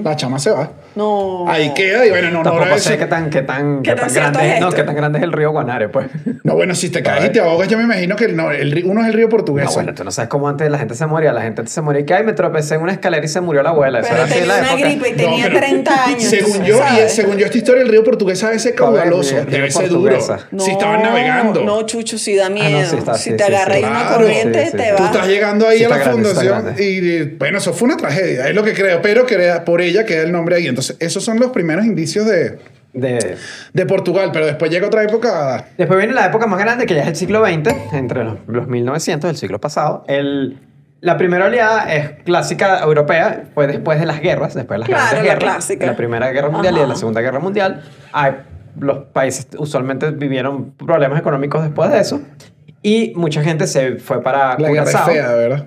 [0.03, 0.71] la chama se va.
[0.95, 1.45] No.
[1.49, 2.05] Ahí queda.
[2.05, 2.89] Y bueno, no, no, Tampoco eso.
[2.89, 5.19] sé qué tan, qué tan, ¿Qué qué tan grande es es, no, qué tan grande
[5.19, 6.07] es el río Guanare, pues.
[6.43, 8.71] No, bueno, si te caes y te ahogas, yo me imagino que el, no, el,
[8.71, 9.65] río- uno es el río portugués.
[9.65, 11.33] No, bueno, tú no sabes cómo antes la gente se moría.
[11.33, 13.41] La gente antes se moría y que, ay, me tropecé en una escalera y se
[13.41, 13.99] murió la abuela.
[13.99, 14.89] Eso Pero era así en tenía la una época.
[14.89, 16.23] gripe y No, tenía pero 30 años.
[16.23, 19.35] Según yo, y según yo, esta historia, el río portugués a veces caudaloso.
[19.45, 20.17] Debe ser duro.
[20.21, 21.63] si estaban navegando.
[21.63, 22.89] No, Chucho, sí da miedo.
[22.89, 24.15] sí está, si sí, te sí, agarra una Claro.
[24.17, 24.77] corriente, Sí, sí.
[24.77, 25.09] te Tú Tú va.
[25.11, 28.73] estás llegando ahí a la fundación y bueno, eso fue una tragedia, es lo que
[28.73, 29.25] creo, pero
[29.65, 30.67] por ella queda el nombre ahí.
[30.67, 32.59] Entonces, esos son los primeros indicios de,
[32.93, 33.37] De...
[33.73, 35.65] de Portugal, pero después llega otra época.
[35.77, 38.67] Después viene la época más grande, que ya es el siglo XX, entre los, los
[38.67, 40.03] 1900 del siglo pasado.
[40.07, 40.57] El,
[41.01, 45.03] la primera oleada es clásica europea, fue después de las guerras, después de las Claro,
[45.11, 45.53] grandes la guerras.
[45.55, 45.85] clásica.
[45.85, 46.87] La Primera Guerra Mundial y Ajá.
[46.87, 47.83] la Segunda Guerra Mundial.
[48.13, 48.33] Hay-
[48.79, 52.21] los países usualmente vivieron problemas económicos después de eso.
[52.81, 55.13] Y mucha gente se fue para La guerra es Curazao.
[55.13, 55.65] fea, ¿verdad?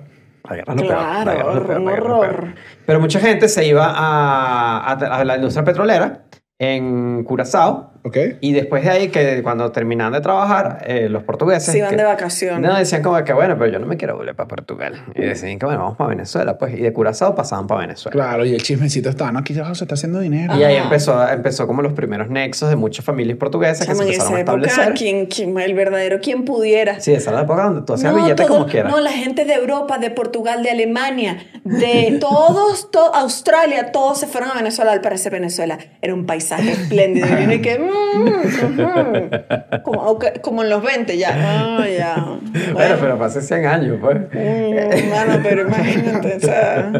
[0.49, 2.53] La guerra Claro, la guerra guerra horror.
[2.85, 6.23] Pero mucha gente se iba a, a- a la industria petrolera
[6.57, 7.93] en Curazao.
[8.03, 8.17] ¿Ok?
[8.41, 11.65] Y después de ahí, que cuando terminaban de trabajar, eh, los portugueses...
[11.71, 12.61] Se iban que- de vacaciones.
[12.69, 15.03] No, decían como que, bueno, pero yo no me quiero volver para Portugal.
[15.15, 16.73] Y decían que, bueno, vamos para Venezuela, pues.
[16.75, 18.11] Y de Curazao pasaban para Venezuela.
[18.13, 20.55] Claro, y el chismecito está, no, aquí abajo se está haciendo dinero.
[20.55, 24.07] Y ahí empezó, empezó como los primeros nexos de muchas familias portuguesas que se en
[24.07, 24.93] empezaron a esa época, establecer.
[24.97, 26.99] ¿quién, quién, el verdadero, quien pudiera.
[26.99, 28.91] Sí, esa era la época donde tú hacías No, billete todo- como quieras.
[28.91, 34.27] No, la gente de Europa, de Portugal, de Alemania, de todos, to- Australia, todos se
[34.27, 34.91] fueron a Venezuela.
[34.93, 37.27] Al parecer, Venezuela era un paisaje espléndido.
[37.53, 41.29] Y que, mm, como, ok, como en los 20 ya.
[41.33, 42.15] Ah, ya.
[42.15, 44.17] Bueno, Bueno, pero hace 100 años, pues.
[44.31, 46.91] mm, mano, pero imagínate, o sea,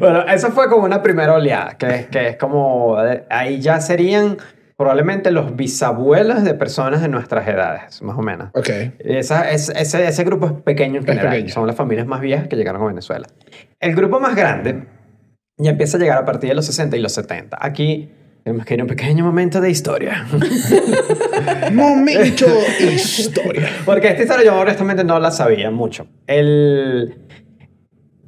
[0.00, 3.80] bueno, eso fue como una primera oleada, que es, que es como, eh, ahí ya
[3.80, 4.36] serían
[4.76, 8.48] probablemente los bisabuelos de personas de nuestras edades, más o menos.
[8.54, 8.68] Ok.
[8.98, 11.48] Esa, es- ese, ese grupo es pequeño en Es general, pequeño.
[11.52, 13.26] son las familias más viejas que llegaron a Venezuela.
[13.80, 14.84] El grupo más grande
[15.58, 17.56] ya empieza a llegar a partir de los 60 y los 70.
[17.60, 18.10] Aquí
[18.44, 20.26] tenemos que ir a un pequeño momento de historia.
[21.72, 22.44] Momento
[22.78, 23.70] historia.
[23.86, 26.06] Porque esta historia yo honestamente no la sabía mucho.
[26.26, 27.16] El...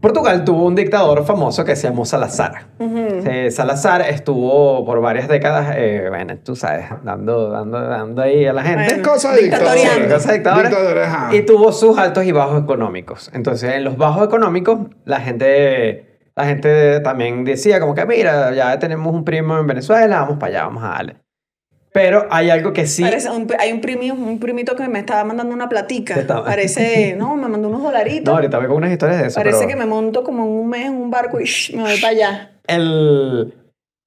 [0.01, 2.69] Portugal tuvo un dictador famoso que se llamó Salazar.
[2.79, 8.53] Eh, Salazar estuvo por varias décadas, eh, bueno, tú sabes, dando, dando, dando ahí a
[8.53, 8.95] la gente.
[8.95, 9.75] Bueno, Cosa de dictador.
[9.75, 10.15] Dictatoriando.
[10.15, 10.69] Cosa dictadora.
[10.69, 11.37] Dictador, ajá.
[11.37, 13.31] Y tuvo sus altos y bajos económicos.
[13.35, 18.79] Entonces, en los bajos económicos, la gente, la gente también decía como que, mira, ya
[18.79, 21.17] tenemos un primo en Venezuela, vamos para allá, vamos a darle.
[21.93, 23.03] Pero hay algo que sí...
[23.03, 26.15] Parece un- hay un, primi- un primito que me estaba mandando una platica.
[26.45, 28.25] Parece, no, me mandó unos dolaritos.
[28.27, 29.37] No, ahorita vengo con unas historias de eso.
[29.41, 31.83] Parece pero que me monto como en un mes en un barco y shh, me
[31.85, 32.51] voy para allá.
[32.67, 33.55] El...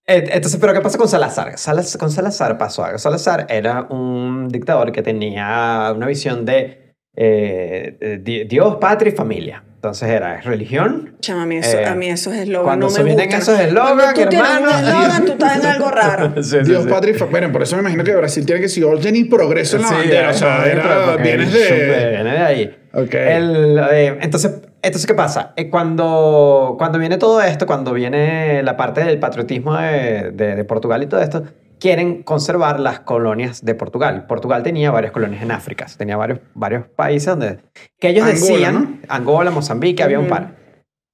[0.05, 1.53] Entonces, ¿pero qué pasa con Salazar?
[1.57, 2.99] Salaz- con Salazar pasó algo.
[2.99, 6.78] Salazar era un dictador que tenía una visión de
[7.21, 9.63] eh, eh, di- Dios, patria y familia.
[9.75, 11.15] Entonces era religión.
[11.21, 13.41] Chama, a mí eso, Eh, a mí esos eslogans cuando no se me vienen gustan.
[13.41, 16.33] esos eslogans, hermano, eslogan, tú estás en algo raro.
[16.43, 16.89] Sí, sí, Dios, sí.
[16.89, 19.23] patria y fa- Bueno, por eso me imagino que Brasil tiene que decir orden y
[19.25, 20.29] progreso en la Sí, bandera.
[20.29, 22.09] O sea, era- vienes de...
[22.13, 22.77] Viene de ahí.
[22.93, 23.13] Ok.
[23.13, 24.51] El, eh, entonces,
[24.81, 25.53] entonces, ¿qué pasa?
[25.55, 30.63] Eh, cuando, cuando viene todo esto, cuando viene la parte del patriotismo de, de- de
[30.65, 31.43] Portugal y todo esto,
[31.79, 34.25] quieren conservar las colonias de Portugal.
[34.27, 37.59] Portugal tenía varias colonias en África, tenía varios, varios países donde...
[37.99, 38.99] Que ellos Angola, decían, ¿no?
[39.07, 40.55] Angola, Mozambique, había un par.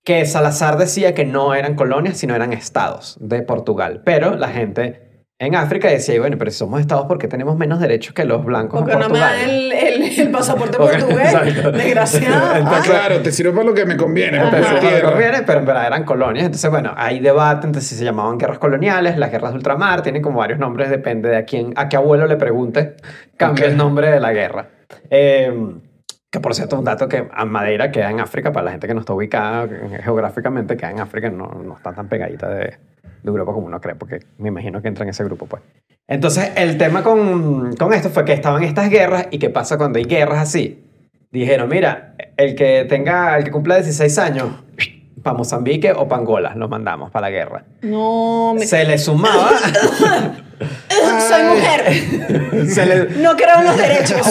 [0.03, 4.01] Que Salazar decía que no eran colonias, sino eran estados de Portugal.
[4.05, 5.04] Pero la gente
[5.37, 8.45] en África decía, bueno, pero si somos estados, ¿por qué tenemos menos derechos que los
[8.45, 9.37] blancos Porque en no me Portugal?
[9.41, 11.33] dan el, el, el pasaporte portugués.
[11.73, 12.65] Desgraciado.
[12.65, 15.11] Ah, claro, te sirve para lo que me conviene, para Entonces, la cuando tierra.
[15.11, 16.45] conviene, pero en verdad eran colonias.
[16.45, 20.21] Entonces, bueno, hay debate entre si se llamaban guerras coloniales, las guerras de ultramar, tienen
[20.21, 22.95] como varios nombres, depende de a quién, a qué abuelo le pregunte,
[23.37, 23.71] cambia Ok.
[23.71, 24.67] el nombre de la guerra.
[25.09, 25.53] Eh,
[26.31, 28.93] que por cierto, un dato que a Madeira queda en África, para la gente que
[28.93, 29.67] no está ubicada
[30.03, 32.77] geográficamente, queda en África, no, no está tan pegadita de,
[33.25, 35.61] de Europa como uno cree, porque me imagino que entra en ese grupo, pues.
[36.07, 39.97] Entonces, el tema con, con esto fue que estaban estas guerras y qué pasa cuando
[39.97, 40.83] hay guerras así.
[41.31, 44.47] Dijeron, mira, el que tenga, el que cumpla 16 años,
[45.25, 47.65] para Mozambique o para Angola, los mandamos para la guerra.
[47.81, 48.65] No, me...
[48.65, 49.49] Se le sumaba,
[51.27, 52.69] soy mujer.
[52.69, 53.05] se le...
[53.21, 54.27] No creo en los derechos.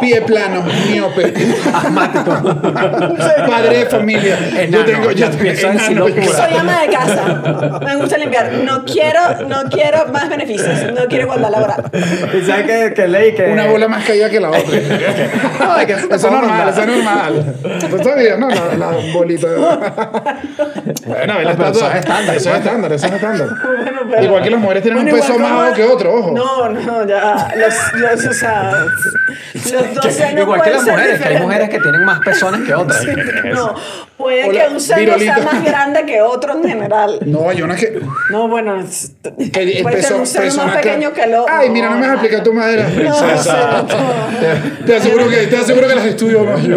[0.00, 1.32] Pie plano, miope.
[1.72, 2.62] asmático.
[2.72, 4.38] Padre de familia.
[4.56, 6.06] Enano, ya empiezo a decir enano.
[6.08, 7.80] Soy ama de casa.
[7.84, 8.52] Me gusta limpiar.
[8.64, 10.92] No quiero, no quiero más beneficios.
[10.92, 11.84] No quiero igualdad laboral.
[11.92, 12.94] ¿Y sabes qué?
[12.94, 13.42] Que...
[13.50, 14.62] Una bola más caída que la otra.
[15.58, 17.54] No, es que Eso es normal, eso es normal.
[17.90, 18.48] Tú estás bien, ¿no?
[18.48, 19.48] La, la bolita.
[21.06, 22.66] Bueno, el pero eso es estándar, Eso es pues.
[22.66, 23.48] estándar, eso es estándar.
[24.10, 26.32] Pero- Igual que las mujeres tienen Bueno, un peso más bajo que otro, ojo.
[26.32, 27.54] No, no, ya.
[27.56, 28.72] Los, los, o sea,
[29.54, 32.60] los 12 años Igual que las ser mujeres, que hay mujeres que tienen más pezones
[32.66, 33.04] que otras.
[33.56, 33.74] No,
[34.16, 37.18] puede Hola, que un seno sea más grande que otro en general.
[37.26, 38.00] No, hay unas que.
[38.30, 41.54] No, bueno, es- que puede peso, tener un seno más pequeño que el otro.
[41.54, 43.36] Ay, mira, no me vas a explicar tu madera, No, princesa.
[43.36, 44.86] o sea, no.
[44.86, 46.76] Te aseguro que, te aseguro que las estudio más yo.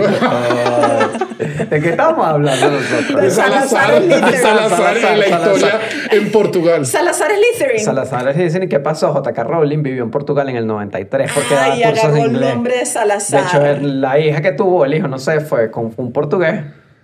[1.70, 3.22] ¿De qué estamos hablando nosotros?
[3.22, 5.56] De Salazar Salazar, Salazar y la Salazar.
[5.56, 5.80] historia
[6.12, 6.86] en Portugal.
[6.86, 7.84] Salazar Slytherin.
[7.84, 9.12] Salazar les dicen, ¿y qué pasó?
[9.14, 9.44] J.K.
[9.44, 12.54] Rowling vivió en Portugal en el 93 porque daba Ay, cursos agarró de el inglés.
[12.54, 13.44] nombre de De Salazar.
[13.48, 16.62] hecho, el- la hija que tuvo, el hijo, no sé, fue con un portugués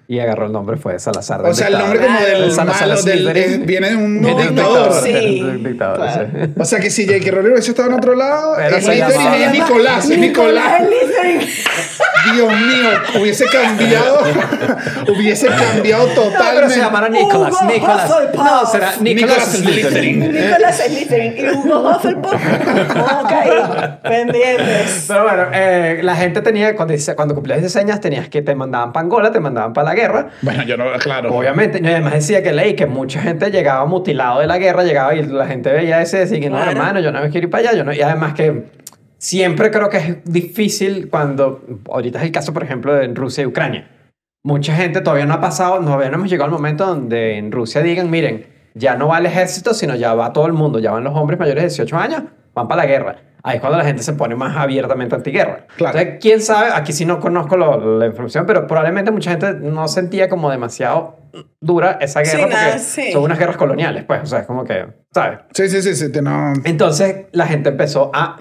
[0.08, 1.44] y agarró el nombre, fue Salazar.
[1.46, 3.66] O sea, el nombre como del Salazar malo, del, Slytherin.
[3.66, 4.94] viene de un Viene de un dictador.
[4.94, 5.42] dictador, Sí.
[5.44, 6.28] de dictador, Claro.
[6.46, 6.52] sí.
[6.60, 7.32] O sea que si J.K.
[7.32, 10.84] Rowling hubiese estado en otro lado, Pero es Slytherin, llamaba- es Nicolás, es Nicolás.
[10.86, 11.40] Slytherin.
[12.34, 14.20] Dios mío, hubiese cambiado,
[15.08, 16.74] hubiese cambiado No, pero totalmente.
[16.74, 17.54] se llamaron Nicolás.
[17.62, 18.12] Hugo Nicolás.
[18.12, 18.44] Hufflepuff.
[18.46, 19.46] No, será Nicolás Nicolás
[19.84, 20.20] Slytherin.
[20.32, 22.34] Nicolás Slytherin y Hugo Hufflepuff.
[22.34, 25.06] Ok, pendientes.
[25.08, 28.92] Pero bueno, eh, la gente tenía, cuando, cuando cumplías 16 años, tenías que te mandaban
[28.94, 30.28] para Angola, te mandaban para la guerra.
[30.42, 31.34] Bueno, yo no, claro.
[31.36, 35.14] Obviamente, y además decía que leí que mucha gente llegaba mutilado de la guerra, llegaba
[35.16, 36.72] y la gente veía ese y decía que no, Claro.
[36.72, 37.78] hermano, yo no me quiero ir para allá.
[37.78, 38.64] Yo no, y además que
[39.18, 43.48] siempre creo que es difícil cuando, ahorita es el caso, por ejemplo, de Rusia y
[43.48, 43.90] Ucrania.
[44.44, 47.82] Mucha gente todavía no ha pasado, todavía no hemos llegado al momento donde en Rusia
[47.82, 51.04] digan, miren, ya no va el ejército, sino ya va todo el mundo, ya van
[51.04, 52.24] los hombres mayores de 18 años,
[52.54, 53.16] van para la guerra.
[53.42, 55.68] Ahí es cuando la gente se pone más abiertamente antiguerra.
[55.78, 55.98] Claro.
[56.00, 59.88] Entonces, quién sabe, aquí sí no conozco lo- la información, pero probablemente mucha gente no
[59.88, 61.16] sentía como demasiado
[61.60, 63.12] dura esa Sí, guerra nada, porque sí.
[63.12, 65.40] son unas guerras coloniales, pues, o sea, es como que, ¿sabes?
[65.54, 66.54] Sí, sí, sí, sí, no.
[66.64, 68.38] Entonces la gente empezó a,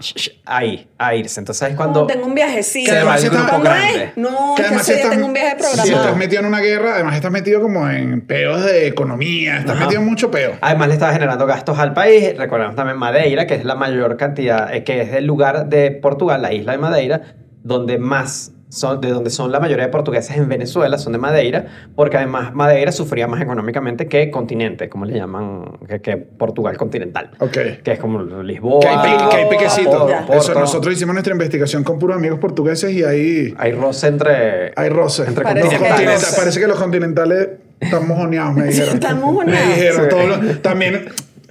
[0.46, 1.40] a, ir, a irse.
[1.40, 2.92] Entonces es cuando No, tengo un viajecito.
[2.92, 4.12] Se va el.
[4.16, 6.02] No, Que además estás- tengo un viaje Si programado.
[6.02, 9.84] estás metido en una guerra, además estás metido como en peos de economía, estás Ajá.
[9.84, 10.52] metido en mucho peo.
[10.60, 12.36] Además le estaba generando gastos al país.
[12.36, 16.42] Recordemos también Madeira, que es la mayor cantidad, eh, que es el lugar de Portugal,
[16.42, 17.22] la isla de Madeira,
[17.62, 21.66] donde más son, de donde son la mayoría de portugueses en Venezuela, son de Madeira,
[21.94, 27.30] porque además Madeira sufría más económicamente que continente, como le llaman, que, que Portugal continental.
[27.38, 27.52] Ok.
[27.82, 28.80] Que es como Lisboa.
[28.80, 30.06] Que hay, pe- que hay pequecito.
[30.26, 34.72] Porto, Eso, nosotros hicimos nuestra investigación con puros amigos portugueses y ahí Hay roce entre...
[34.76, 35.28] hay roces.
[35.28, 36.34] Entre Parece que- continentales- roces.
[36.36, 37.48] Parece que los continentales
[37.80, 38.94] están mojoneados, me dijeron.
[38.94, 39.68] Están Me mojoneados.
[39.76, 40.02] dijeron.
[40.02, 40.08] Sí.
[40.10, 41.06] todos los- también,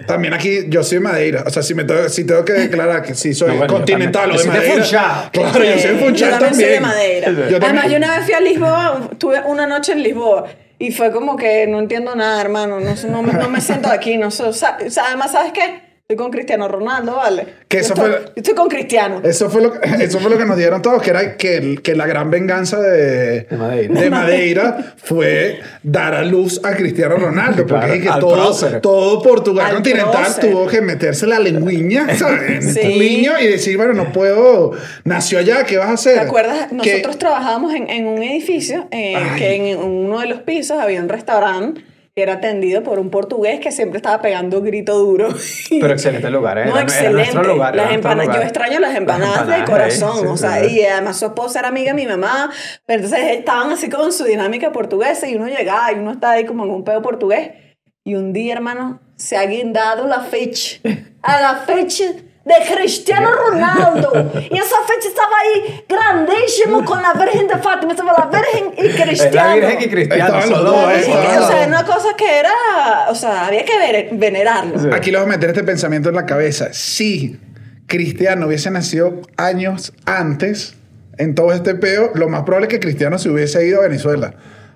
[0.05, 1.43] también aquí, yo soy de Madeira.
[1.45, 3.77] O sea, si, me tengo, si tengo que declarar que sí soy No, bueno, yo
[3.77, 5.29] continental o de Yo soy de Madeira.
[5.31, 6.79] Claro, yo soy de Yo Funchal también soy de.
[6.79, 7.27] Madeira.
[7.27, 7.91] Yo Además, también.
[7.91, 10.47] yo una vez fui a Lisboa, tuve una noche en Lisboa.
[10.79, 12.79] Y fue como que no entiendo nada, hermano.
[12.79, 14.17] No, no, me, no me siento aquí.
[14.17, 15.92] No sé, o sea, o sea, además, ¿sabes qué?
[16.13, 17.45] Estoy con Cristiano Ronaldo, ¿vale?
[17.67, 19.21] Que Yo eso estoy, fue- yo estoy con Cristiano.
[19.23, 22.05] Eso fue, lo, eso fue lo que nos dieron todos, que era que, que la
[22.05, 23.99] gran venganza de, De Madeira.
[24.01, 27.65] de Madeira fue dar a luz a Cristiano Ronaldo.
[27.65, 28.81] Porque Claro, es que todo, prócer.
[28.81, 30.51] todo Portugal Al continental prócer.
[30.51, 32.49] tuvo que meterse la lengüiña ¿sabes?
[32.65, 32.79] en Sí.
[32.81, 34.71] el niño y decir, bueno, no puedo,
[35.03, 36.13] nació allá, ¿qué vas a hacer?
[36.13, 36.67] ¿Te acuerdas?
[36.69, 41.01] Que- Nosotros trabajábamos en, en un edificio eh, que en uno de los pisos había
[41.01, 45.29] un restaurante que era atendido por un portugués que siempre estaba pegando grito duro.
[45.69, 46.65] Pero excelente lugar, ¿eh?
[46.65, 47.33] No, Era- era excelente.
[47.33, 50.37] nuestro lugar, era las empanadas, yo extraño las empanadas, Las de empanadas, corazón, sí, o
[50.37, 50.75] sea, sí.
[50.79, 52.51] y además su esposa era amiga de mi mamá,
[52.85, 56.45] pero entonces estaban así con su dinámica portuguesa y uno llegaba y uno estaba ahí
[56.45, 57.51] como en un pedo portugués
[58.03, 60.79] y un día, hermano, se ha guindado la fecha,
[61.23, 62.03] a la fecha
[62.45, 64.11] de Cristiano Ronaldo.
[64.51, 68.87] Y esa fecha estaba ahí grandísimo con la Virgen de Fátima, estaba la Virgen y
[68.87, 69.55] Es la Cristiano.
[69.55, 70.33] Virgen y Cristiano.
[70.61, 71.03] Los ¿eh?
[71.05, 72.51] Son o sea, era una cosa que era,
[73.09, 74.77] o sea, había que ver- venerarlo.
[74.79, 74.87] Sí.
[74.93, 76.67] Aquí les voy a meter este pensamiento en la cabeza.
[76.73, 77.39] Si
[77.87, 80.75] Cristiano hubiese nacido años antes
[81.17, 84.33] en todo este peo, lo más probable es que Cristiano se hubiese ido a Venezuela.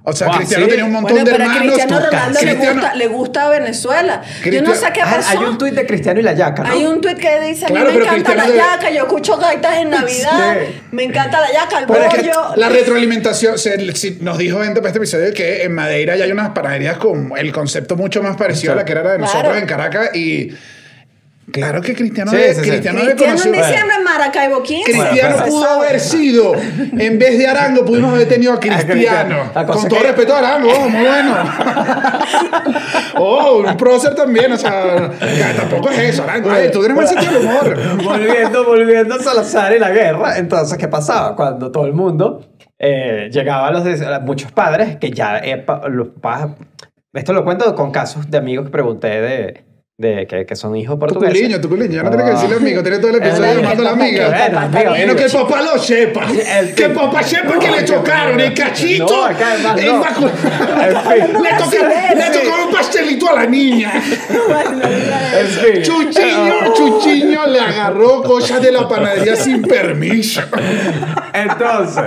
[0.10, 0.70] O sea, Wow, Cristiano sí.
[0.70, 1.74] tenía un montón Bueno, de pero a hermanos.
[1.76, 4.22] Cristiano Ronaldo le Cristiano- gusta, le gusta Venezuela.
[4.24, 5.30] Yo Cristiano- no sé qué Ah, pasó.
[5.32, 6.70] Hay un tuit de Cristiano y la yaca, ¿no?
[6.72, 8.90] Hay un tuit que dice, a Claro, mí me pero encanta la Cristiano debe- yaca,
[8.96, 10.82] yo escucho gaitas en Navidad, Sí.
[10.92, 12.56] me encanta la yaca, el Pero es que bollo.
[12.56, 13.78] la retroalimentación, se-
[14.22, 17.52] nos dijo gente para este episodio que en Madeira ya hay unas panaderías con el
[17.52, 19.60] concepto mucho más parecido a la que era la de nosotros Claro.
[19.60, 20.54] en Caracas y
[21.52, 22.70] claro que Cristiano, Sí, sí, sí.
[22.70, 24.92] Cristiano Cristiano en diciembre en Maracaibo 15.
[24.92, 29.52] Cristiano Bueno, pudo haber sido, en vez de Arango, pudimos haber tenido a Cristiano.
[29.54, 31.36] Con todo que- respeto a Arango, oh, muy bueno.
[33.16, 36.52] oh, un prócer también, o sea, ya, tampoco es eso, Arango.
[36.52, 38.04] Ay, tú tienes mal sentido del humor.
[38.04, 41.36] volviendo, volviendo a Salazar y la guerra, entonces, ¿qué pasaba?
[41.36, 42.46] Cuando todo el mundo
[42.80, 46.52] eh, llegaba a los a muchos padres que ya eh, pa- los papás,
[47.14, 49.64] esto lo cuento con casos de amigos que pregunté de,
[50.00, 51.40] de que, que son hijos Tu portugueses.
[51.40, 51.96] culiño, tu culiño.
[51.96, 54.28] Ya no tienes que decirle amigo, tienes todo el episodio Eh, llamando a la amiga.
[54.30, 56.28] Bueno, amigo, Bueno, que el papá lo sepa.
[56.76, 59.08] Que el papá sepa que le chocaron el cachito.
[59.08, 60.28] No, acá además no.
[61.42, 63.92] le, tocaron, un pastelito a la niña.
[65.82, 70.42] Chuchiño, Chuchiño le agarró cosas de la panadería sin permiso.
[71.34, 72.04] Entonces,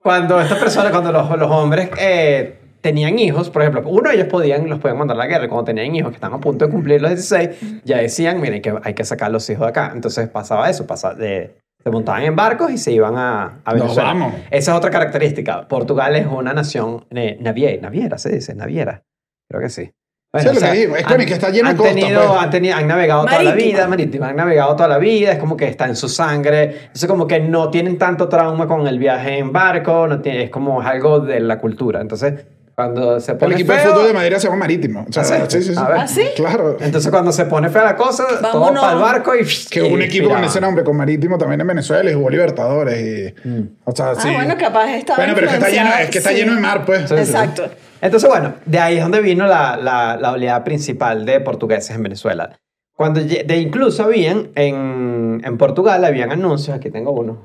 [0.00, 4.26] cuando estas personas, cuando los, los hombres eh, tenían hijos, por ejemplo, uno de ellos
[4.28, 6.70] podían, los podían mandar a la guerra, cuando tenían hijos que estaban a punto de
[6.70, 9.92] cumplir los 16, ya decían, miren, que hay que sacar los hijos de acá.
[9.94, 13.80] Entonces pasaba eso, pasaba de, se montaban en barcos y se iban a, a Nos
[13.82, 14.08] Venezuela.
[14.10, 14.34] vamos.
[14.50, 15.66] Esa es otra característica.
[15.68, 19.02] Portugal es una nación eh, naviera, naviera se dice, naviera.
[19.48, 19.90] Creo que sí.
[20.34, 22.40] Eso es lo que digo, es han- que está lleno de han costa, tenido- pues.
[22.42, 23.72] han, tenido- han navegado toda la Marítima.
[23.76, 27.06] vida, marítima, han navegado toda la vida, es como que está en su sangre, entonces
[27.06, 30.80] como que no tienen tanto trauma con el viaje en barco, no tiene, es como
[30.80, 34.36] algo de la cultura, entonces cuando se El pone equipo de feo, fútbol de Madrid
[34.36, 35.04] se llama Marítimo.
[35.08, 35.34] O sea, ¿Ah, sí?
[35.48, 35.80] sí, sí, sí.
[35.80, 36.22] ¿Ah, sí?
[36.36, 36.78] Claro.
[36.80, 39.44] entonces cuando se pone fea la cosa, todo para el barco y...
[39.70, 42.30] Que hubo un y equipo con ese nombre, con Marítimo también en Venezuela y jugó
[42.30, 43.34] Libertadores.
[43.44, 44.28] Y, O sea, sí.
[44.30, 46.58] Ah, bueno, capaz estaba Bueno, pero es que está lleno, es que está lleno de
[46.58, 46.62] sí.
[46.62, 47.00] mar, pues.
[47.02, 47.20] Sí, sí, sí.
[47.20, 47.64] Exacto.
[48.00, 52.02] Entonces, bueno, de ahí es donde vino la, la, la oleada principal de portugueses en
[52.02, 52.58] Venezuela.
[52.96, 57.42] Cuando de incluso habían en, en Portugal, habían anuncios, aquí tengo uno,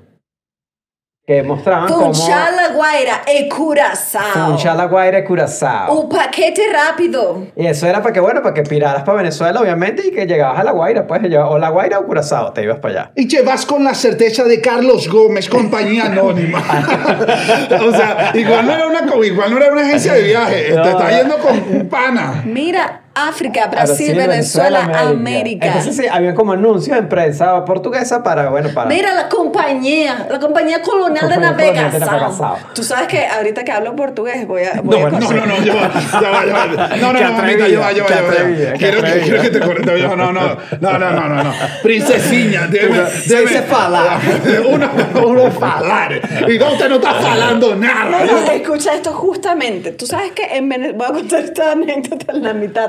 [1.27, 4.57] que mostraban cómo Funchal Guaira e Curazao.
[4.87, 5.99] Guaira y Curazao.
[5.99, 7.47] Un paquete rápido.
[7.53, 10.61] Y eso era para que, bueno, para que piraras para Venezuela, obviamente, y que llegabas
[10.61, 13.11] a La Guaira, pues, o La Guaira o Curazao, te ibas para allá.
[13.15, 16.59] Y te vas con la certeza de Carlos Gómez, compañía anónima.
[17.85, 20.71] o sea, igual no era una, igual no era una agencia de viaje.
[20.73, 20.81] No.
[20.81, 22.41] Te está yendo con un pana.
[22.45, 25.67] Mira, África, Brasil, Venezuela, América.
[25.67, 28.87] Entonces, sí, había como anuncios en prensa portuguesa para, bueno, para...
[28.87, 32.49] Mira la compañía, la compañía colonial de Compañía de navegación.
[32.73, 34.81] Tú sabes que ahorita que hablo portugués voy a.
[34.81, 36.95] Voy No, a No, no, no, va, ya va, ya va.
[36.97, 39.59] No, no, no, mamita, ya va, ya va, ya va, Quiero que, quiero que te
[39.59, 40.01] corte.
[40.01, 41.53] No, no, no, no, no, no, no, no.
[41.81, 43.49] Princesiña, debe, Se debe.
[43.49, 44.19] dice falar.
[44.69, 44.89] Uno,
[45.25, 46.21] uno falar.
[46.47, 48.25] Y no, usted no está falando nada.
[48.25, 49.91] No, no, escucha esto justamente.
[49.91, 52.87] Tú sabes que en Venezuela, voy a contar esta anécdota en la mitad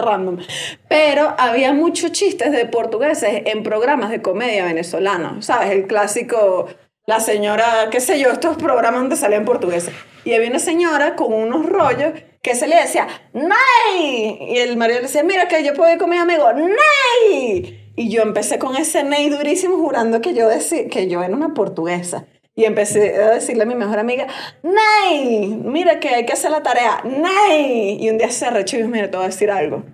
[0.88, 5.70] pero había muchos chistes de portugueses en programas de comedia venezolanos, ¿sabes?
[5.70, 6.68] El clásico,
[7.06, 9.94] la señora, qué sé yo, estos programas donde salían portugueses.
[10.24, 14.38] Y había una señora con unos rollos que se le decía, ¡Ney!
[14.50, 17.92] Y el marido le decía, mira que yo puedo ir con mis amigos, ¡Ney!
[17.96, 21.54] Y yo empecé con ese Ney durísimo jurando que yo, decí- que yo era una
[21.54, 22.26] portuguesa.
[22.58, 24.26] Y empecé a decirle a mi mejor amiga,
[24.64, 27.98] Ney, mira que hay que hacer la tarea, Ney.
[28.00, 29.84] Y un día se arrechó y mira, te voy a decir algo.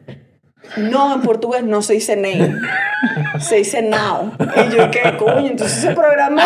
[0.76, 2.56] No, en portugués no se dice name.
[3.38, 4.32] Se dice now.
[4.38, 5.46] Y yo, ¿qué coño?
[5.48, 6.42] Entonces ese programa.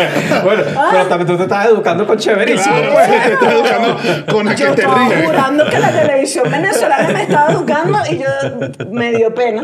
[0.44, 2.74] bueno, pero también tú te estás educando con chéverísimo.
[2.76, 3.08] Claro, pues.
[3.26, 3.98] te estás educando
[4.30, 5.26] con que Yo te ríes.
[5.26, 8.26] jurando que la televisión venezolana me estaba educando y yo
[8.90, 9.62] me dio pena.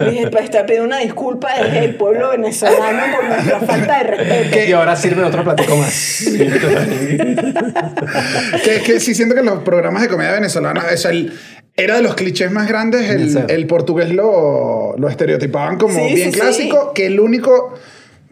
[0.00, 4.58] Dije, pues te pido una disculpa desde el pueblo venezolano por nuestra falta de respeto.
[4.68, 6.24] Y ahora sirve otro platico más.
[8.64, 11.32] Que, que sí siento que los programas de comedia venezolana, o sea, el-
[11.78, 16.32] era de los clichés más grandes, el, el portugués lo, lo estereotipaban como Sí, bien
[16.32, 17.74] sí, clásico, que el único,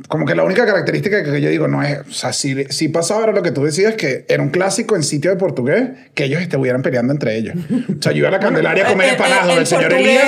[0.09, 3.23] como que la única característica que yo digo no es, o sea, si, si pasaba
[3.23, 6.43] era lo que tú decías, que era un clásico en sitio de portugués, que ellos
[6.43, 7.55] estuvieran peleando entre ellos.
[7.99, 10.21] O sea, yo iba a la Candelaria a comer empanadas donde en el señor portugués-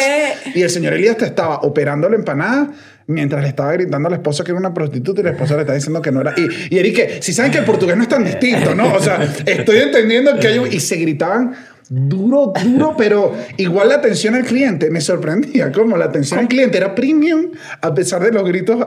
[0.46, 2.70] Elías, y el señor Elías te estaba operando la empanada
[3.08, 5.62] mientras le estaba gritando a la esposa que era una prostituta y la esposa le
[5.62, 6.34] estaba diciendo que no era.
[6.36, 8.92] Y, y Eric, si saben que el portugués no es tan distinto, ¿no?
[8.94, 10.58] O sea, estoy entendiendo que hay.
[10.58, 11.54] un- Y se gritaban
[11.88, 15.72] duro, duro, pero igual la atención al cliente me sorprendía.
[15.72, 18.86] Como la atención al cliente era premium a pesar de los gritos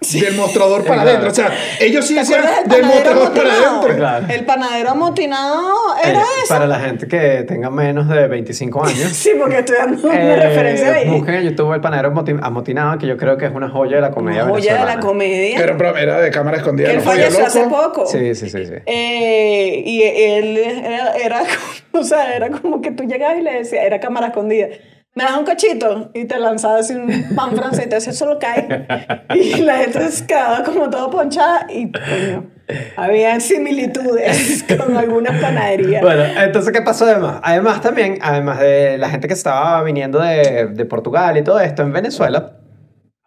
[0.00, 1.08] del mostrador para claro.
[1.10, 1.30] adentro.
[1.30, 3.96] O sea, ellos sí ¿Te decían del mostrador para adentro.
[3.96, 4.26] Claro.
[4.28, 5.72] El panadero amotinado
[6.04, 6.48] era Eh, eso.
[6.54, 9.12] Para la gente que tenga menos de 25 años.
[9.16, 11.08] Sí, porque estoy dando una eh, referencia ahí.
[11.08, 14.02] busquen en YouTube el panadero amoti- amotinado, que yo creo que es una joya de
[14.02, 15.06] la comedia Una joya de la venezolana.
[15.06, 15.58] comedia.
[15.60, 16.90] Un programa- era de cámara escondida.
[16.90, 18.06] él no falleció hace poco.
[18.06, 18.66] Sí, sí, sí.
[18.66, 18.72] sí.
[18.86, 21.42] Eh, y él era, era,
[21.92, 24.68] o sea, era como que tú llegabas y le decías, era cámara escondida.
[25.16, 28.86] Me das un cachito y te lanzaba así un pan francés, entonces eso lo cae.
[29.34, 32.50] Y la gente se quedaba como todo ponchada y coño,
[32.96, 36.02] había similitudes con algunas panaderías.
[36.02, 37.40] Bueno, entonces, ¿qué pasó además?
[37.42, 41.80] Además, también, además de la gente que estaba viniendo de, de Portugal y todo esto,
[41.80, 42.52] en Venezuela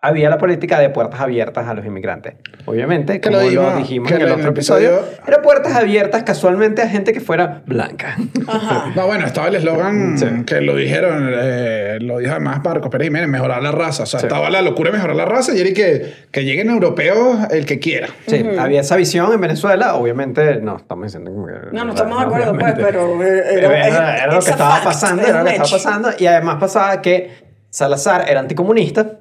[0.02, 2.36] había la política de puertas abiertas a los inmigrantes.
[2.66, 6.82] Obviamente, Que como lo lo dijimos- en el otro episodio, episodio- era puertas abiertas casualmente
[6.82, 8.16] a gente que fuera blanca.
[8.48, 8.92] Ajá.
[8.96, 10.26] No, bueno, estaba el eslogan Sí.
[10.46, 14.04] que lo dijeron, eh, lo dijo además Marcos Pérez Jiménez, mejorar la raza.
[14.04, 14.26] O sea, Sí.
[14.28, 17.80] estaba la locura de mejorar la raza y era que, que lleguen europeos el que
[17.80, 18.08] quiera.
[18.28, 19.96] Sí, había esa visión en Venezuela.
[19.96, 23.68] Obviamente, no estamos diciendo como que- No, no estamos de acuerdo, pues, pero, eh, Pero
[23.72, 26.10] era- era, era lo que a estaba fact, pasando, era lo que estaba pasando.
[26.18, 29.19] Y además pasaba que Salazar era anticomunista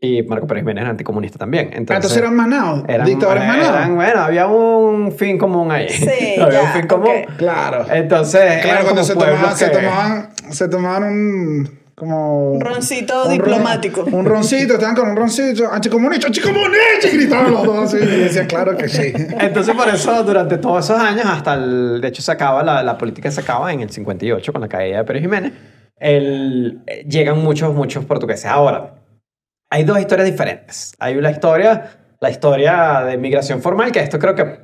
[0.00, 1.66] y Marco Pérez Jiménez era anticomunista también.
[1.72, 3.68] Entonces, Ah, Entonces eran manados, eran- dictadores manados.
[3.76, 5.88] eran- bueno, había un fin común ahí.
[5.88, 6.06] Sí,
[6.40, 7.08] había ya, un fin común.
[7.28, 7.36] ok.
[7.36, 7.86] Claro.
[7.92, 13.28] Entonces, Claro, cuando se tomaban, se que- tomaban, se tomaban un como Un roncito un
[13.30, 14.04] ron- diplomático.
[14.12, 17.96] un roncito, estaban con un roncito, anticomunista, anticomunista, y gritaban los dos así.
[17.96, 19.12] Y decían, claro que sí.
[19.40, 22.00] Entonces, por eso, durante todos esos años, hasta el.
[22.00, 24.98] De hecho, se acaba, la, la política se acaba en el 58 con la caída
[24.98, 25.52] de Pérez Jiménez.
[25.98, 28.46] El, eh, llegan muchos, muchos portugueses.
[28.46, 28.92] Ahora,
[29.70, 30.94] hay dos historias diferentes.
[30.98, 31.90] Hay una historia,
[32.20, 34.60] la historia de migración formal, que esto creo que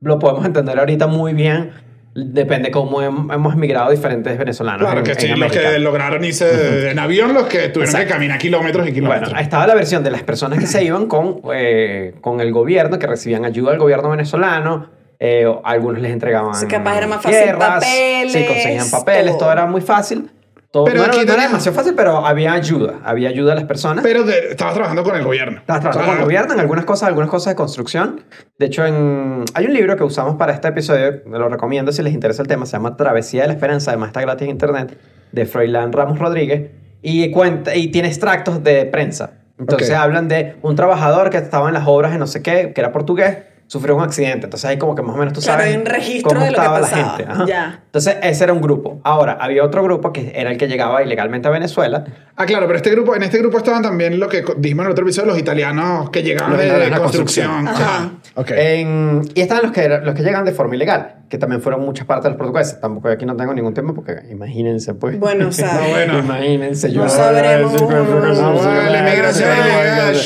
[0.00, 1.70] lo podemos entender ahorita muy bien.
[2.14, 4.82] Depende cómo hem- hemos migrado diferentes venezolanos.
[4.82, 5.70] Claro en- que en sí, los América.
[5.70, 8.08] que lograron irse en avión, los que tuvieron Exacto.
[8.08, 9.30] que caminar kilómetros y kilómetros.
[9.30, 12.98] Bueno, estaba la versión de las personas que se iban con, eh, con el gobierno,
[12.98, 14.90] que recibían ayuda del gobierno venezolano.
[15.24, 16.52] eh, o algunos les entregaban.
[16.56, 19.38] Sí, capaz era más fácil tierras, papeles, Sí, conseguían papeles, todo.
[19.38, 19.52] todo.
[19.52, 20.28] era muy fácil.
[20.72, 23.00] Todo, Pero no, era- no era demasiado fácil, pero había ayuda.
[23.04, 24.02] Había ayuda a las personas.
[24.02, 25.58] Pero de- estabas trabajando con el gobierno.
[25.58, 28.22] Estabas trabajando con el gobierno en algunas cosas, algunas cosas de construcción.
[28.58, 32.02] De hecho, en, hay un libro que usamos para este episodio, me lo recomiendo si
[32.02, 34.98] les interesa el tema, se llama Travesía de la Esperanza, además está gratis en internet,
[35.30, 36.70] de Froilán Ramos Rodríguez,
[37.02, 39.32] y, cuenta, y tiene extractos de prensa.
[39.58, 39.96] Entonces Ok.
[39.96, 42.92] hablan de un trabajador que estaba en las obras de no sé qué, que era
[42.92, 43.36] portugués,
[43.72, 44.44] sufrió un accidente.
[44.46, 46.50] Entonces ahí como que más o menos tú Claro, sabes hay un registro cómo de
[46.50, 47.16] lo que estaba la pasaba.
[47.16, 47.32] gente.
[47.32, 47.44] Ajá.
[47.46, 47.80] Ya.
[47.86, 49.00] Entonces ese era un grupo.
[49.02, 52.04] Ahora, había otro grupo que era el que llegaba ilegalmente a Venezuela,
[52.34, 54.92] Ah, claro, pero este grupo, en este grupo estaban también lo que dijimos en el
[54.92, 57.66] otro episodio, los italianos que llegaban Los de, la construcción.
[57.66, 57.86] construcción.
[57.86, 58.10] Ajá.
[58.36, 58.50] Ok.
[58.56, 62.06] En- y están los que, los que llegan de forma ilegal, que también fueron muchas
[62.06, 62.80] partes de los portugueses.
[62.80, 65.18] Tampoco aquí no tengo ningún tema porque imagínense, pues.
[65.20, 66.18] Bueno, o sea, No, bueno.
[66.20, 66.88] imagínense.
[66.92, 67.72] No sabremos.
[67.80, 70.16] La inmigración ilegal.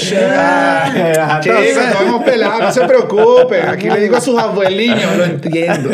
[1.37, 3.69] Ah, Chicos, entonces- todos hemos pelado, no se preocupen.
[3.69, 5.91] Aquí le digo a sus abuelitos, lo entiendo.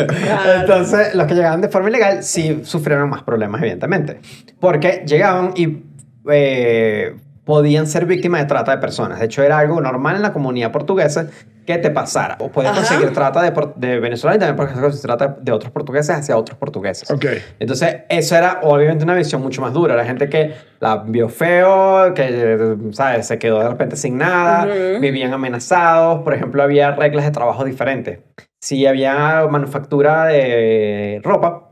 [0.59, 4.19] Entonces, los que llegaban de forma ilegal sí sufrieron más problemas, evidentemente.
[4.59, 5.83] Porque llegaban y
[6.31, 7.15] eh,
[7.45, 9.19] podían ser víctimas de trata de personas.
[9.19, 11.27] De hecho, era algo normal en la comunidad portuguesa
[11.65, 12.37] que te pasara.
[12.39, 12.81] O podías Ajá.
[12.81, 16.57] conseguir trata de, de venezolanos y también podías conseguir trata de otros portugueses hacia otros
[16.57, 17.09] portugueses.
[17.11, 17.25] Ok.
[17.59, 19.95] Entonces, eso era obviamente una visión mucho más dura.
[19.95, 23.27] La gente que la vio feo, que, ¿sabes?
[23.27, 24.65] Se quedó de repente sin nada,
[24.99, 26.21] vivían amenazados.
[26.23, 28.19] Por ejemplo, había reglas de trabajo diferentes.
[28.61, 31.69] Si había manufactura de ropa,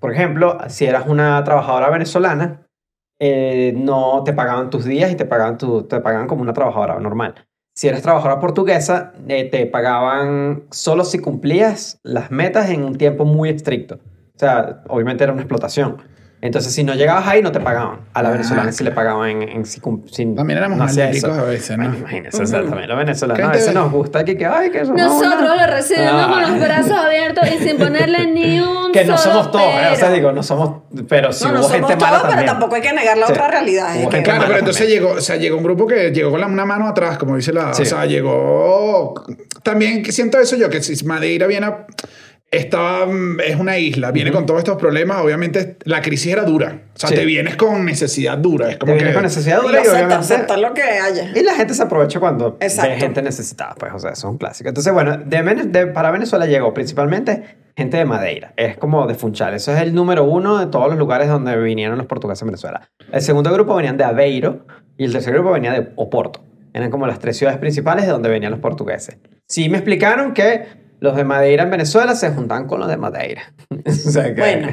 [0.00, 2.59] por ejemplo, si eras una trabajadora venezolana,
[3.20, 6.98] eh, no te pagaban tus días y te pagaban, tu, te pagaban como una trabajadora
[6.98, 7.34] normal.
[7.74, 13.24] Si eres trabajadora portuguesa, eh, te pagaban solo si cumplías las metas en un tiempo
[13.24, 13.96] muy estricto.
[14.34, 15.98] O sea, obviamente era una explotación.
[16.42, 18.00] Entonces, si no llegabas ahí, no te pagaban.
[18.14, 21.42] A la venezolana sí le pagaban en, en si, cum- si También éramos maléficos a
[21.42, 21.84] veces, ¿no?
[21.84, 22.86] Bueno, imagínense, exactamente.
[22.88, 26.12] Los venezolanos a veces nos gusta que, que ay, que somos Nosotros una- lo recibimos
[26.14, 26.28] Ah.
[26.32, 29.88] con los brazos abiertos y sin ponerle ni un Que no solo somos todos, ¿eh?
[29.92, 30.14] o sea, pero.
[30.14, 32.46] digo, no somos, pero sí no, no hubo somos gente todos, mala pero también.
[32.46, 33.32] tampoco hay que negar la Sí.
[33.32, 33.92] otra realidad.
[34.10, 35.02] que- Claro, pero entonces también.
[35.02, 37.52] llegó, o sea, llegó un grupo que llegó con la- una mano atrás, como dice
[37.52, 37.74] la.
[37.74, 37.82] Sí.
[37.82, 39.12] O sea, llegó.
[39.62, 41.86] También siento eso yo, que si Madeira viene a.
[42.52, 45.18] Estaba, mm, es una isla, viene con todos estos problemas.
[45.22, 46.80] Obviamente, la crisis era dura.
[46.96, 47.14] O sea, Sí.
[47.14, 48.70] te vienes con necesidad dura.
[48.70, 49.14] Es como Te vienes que.
[49.14, 50.34] con necesidad Y dura y acepta, obviamente...
[50.34, 51.30] aceptar lo que haya.
[51.34, 54.38] Y la gente se aprovecha cuando ve gente necesitada, pues, o sea, eso es un
[54.38, 54.68] clásico.
[54.68, 59.14] Entonces, bueno, de, Vene- de- para Venezuela llegó principalmente gente de Madeira, es como de
[59.14, 62.48] Funchal, eso es el número uno de todos los lugares donde vinieron los portugueses en
[62.48, 62.90] Venezuela.
[63.12, 64.66] El segundo grupo venían de Aveiro
[64.98, 66.44] y el tercer grupo venía de Oporto.
[66.74, 69.16] Eran como las tres ciudades principales de donde venían los portugueses.
[69.48, 73.52] Sí me explicaron que los de Madeira en Venezuela se juntan con los de Madeira.
[74.36, 74.68] Bueno.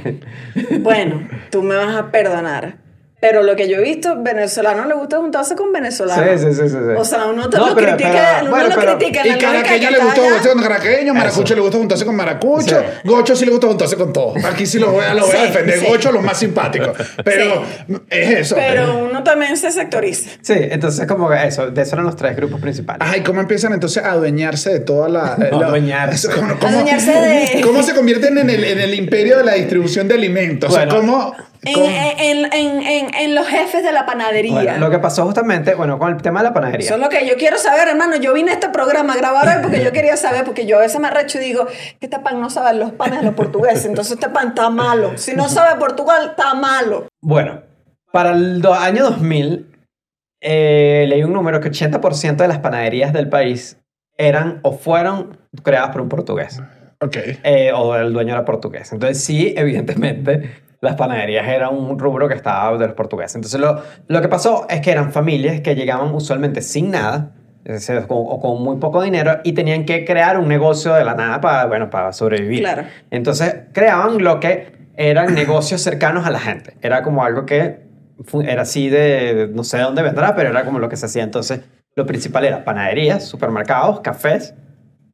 [0.79, 2.86] Bueno, tú me vas a perdonar.
[3.19, 6.39] Pero lo que yo he visto, venezolanos le gusta juntarse con venezolanos.
[6.39, 6.93] Sí, sí, sí, sí, sí.
[6.95, 9.27] O sea, uno te No, lo pero- critica, pero- uno bueno, lo pero- critica en
[9.35, 11.55] Y caraqueño que le gusta juntarse con caraqueño, maracucho Eso.
[11.55, 12.85] le gusta juntarse con maracucho, Sí.
[13.07, 14.43] gocho sí le gusta juntarse con todos.
[14.45, 15.79] Aquí sí lo voy a, lo voy a Sí, defender.
[15.79, 15.85] sí.
[15.87, 16.89] Gocho los más simpáticos.
[17.23, 17.63] Pero
[18.07, 18.55] es eso.
[18.55, 20.29] Pero uno también se sectoriza.
[20.43, 23.01] Sí, entonces como que eso, de esos eran los tres grupos principales.
[23.01, 25.35] Ajá, ¿y cómo empiezan entonces a adueñarse de toda la...
[25.41, 26.27] eh, la- Adueñarse.
[26.35, 30.07] ¿Cómo, cómo- Adueñarse de- ¿Cómo se convierten en el, en el imperio de la distribución
[30.07, 30.69] de alimentos?
[30.69, 30.85] Bueno.
[30.87, 31.35] o sea, ¿cómo...
[31.67, 34.53] En, en, en, en, en los jefes de la panadería.
[34.53, 36.85] Bueno, lo que pasó justamente, bueno, con el tema de la panadería.
[36.85, 38.15] Eso es lo que yo quiero saber, hermano.
[38.17, 40.81] Yo vine a este programa a grabar hoy porque yo quería saber, porque yo a
[40.81, 43.85] veces me arrecho y digo, que este pan no sabe los panes de los portugueses,
[43.85, 45.17] entonces este pan está malo.
[45.17, 47.07] Si no sabe Portugal, está malo.
[47.21, 47.61] Bueno,
[48.11, 49.67] para el do- año 2000,
[50.41, 53.77] eh, leí un número que 80% de las panaderías del país
[54.17, 56.61] eran o fueron creadas por un portugués.
[56.99, 57.15] Ok.
[57.43, 58.91] eh, o el dueño era portugués.
[58.91, 60.51] Entonces sí, evidentemente,
[60.81, 63.35] las panaderías eran un rubro que estaba de los portugueses.
[63.35, 67.33] Entonces lo, lo que pasó es que eran familias que llegaban usualmente sin nada,
[68.07, 71.65] o con muy poco dinero, y tenían que crear un negocio de la nada para,
[71.65, 72.61] bueno, para sobrevivir.
[72.61, 72.83] Claro.
[73.11, 76.77] Entonces creaban lo que eran negocios cercanos a la gente.
[76.81, 77.87] Era como algo que
[78.45, 81.23] era así de, no sé de dónde vendrá, pero era como lo que se hacía.
[81.23, 81.61] Entonces
[81.95, 84.55] lo principal era panaderías, supermercados, cafés,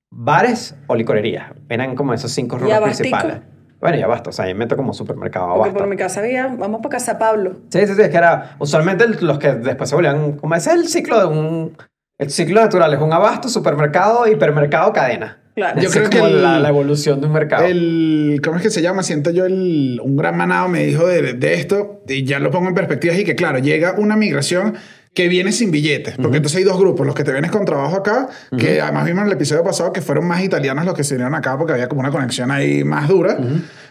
[0.10, 1.52] bares o licorerías.
[1.70, 3.38] Eran como esos cinco rubros principales.
[3.84, 5.78] Bueno, y abasto, o sea, yo meto como supermercado Porque abasto.
[5.80, 7.58] por mi casa había, vamos para casa Pablo.
[7.70, 10.76] Sí, sí, sí, es que era usualmente los que después se volvían, como ese es
[10.78, 11.78] el ciclo de un,
[12.18, 15.40] el ciclo natural, es un abasto, supermercado, hipermercado, cadena.
[15.56, 15.80] Claro.
[15.80, 17.66] Yo Esa creo es que como el- la, la evolución de un mercado.
[17.66, 19.04] El, ¿Cómo es que se llama?
[19.04, 22.70] Siento yo el, un gran manado me dijo de, de esto y ya lo pongo
[22.70, 24.74] en perspectiva y que claro, llega una migración
[25.14, 27.98] que viene sin billetes, porque entonces hay dos grupos, los que te vienes con trabajo
[27.98, 31.14] acá, que además vimos en el episodio pasado que fueron más italianos los que se
[31.14, 33.38] vinieron acá porque había como una conexión ahí más dura.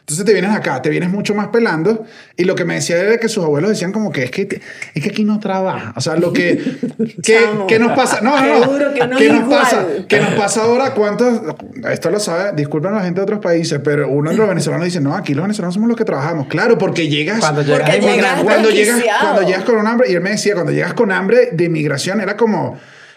[0.03, 2.05] Entonces te vienes acá, te vienes mucho más pelando
[2.37, 4.61] y lo que me decía era que sus abuelos decían como que es que,
[4.95, 5.93] es que aquí no trabaja.
[5.97, 6.59] O sea, lo que,
[7.23, 7.69] que, Chamo.
[7.69, 9.61] que nos pasa, no, Qué no, que no ¿qué nos igual.
[9.61, 9.87] pasa?
[10.09, 10.93] ¿Qué nos pasa ahora?
[10.95, 11.41] ¿Cuántos?
[11.89, 15.01] Esto lo sabe, disculpen la gente de otros países, pero uno de los venezolanos dice,
[15.01, 16.49] no, aquí los venezolanos somos los que trabajamos.
[16.49, 17.39] Claro, porque llegas...
[17.39, 20.55] Cuando llegas Porque llegas cuando llegas, cuando llegas con un hambre, y él me decía,
[20.55, 22.77] cuando llegas con hambre de migración, era como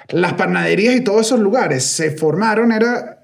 [0.09, 3.14] las panaderías y todos esos lugares se formaron, era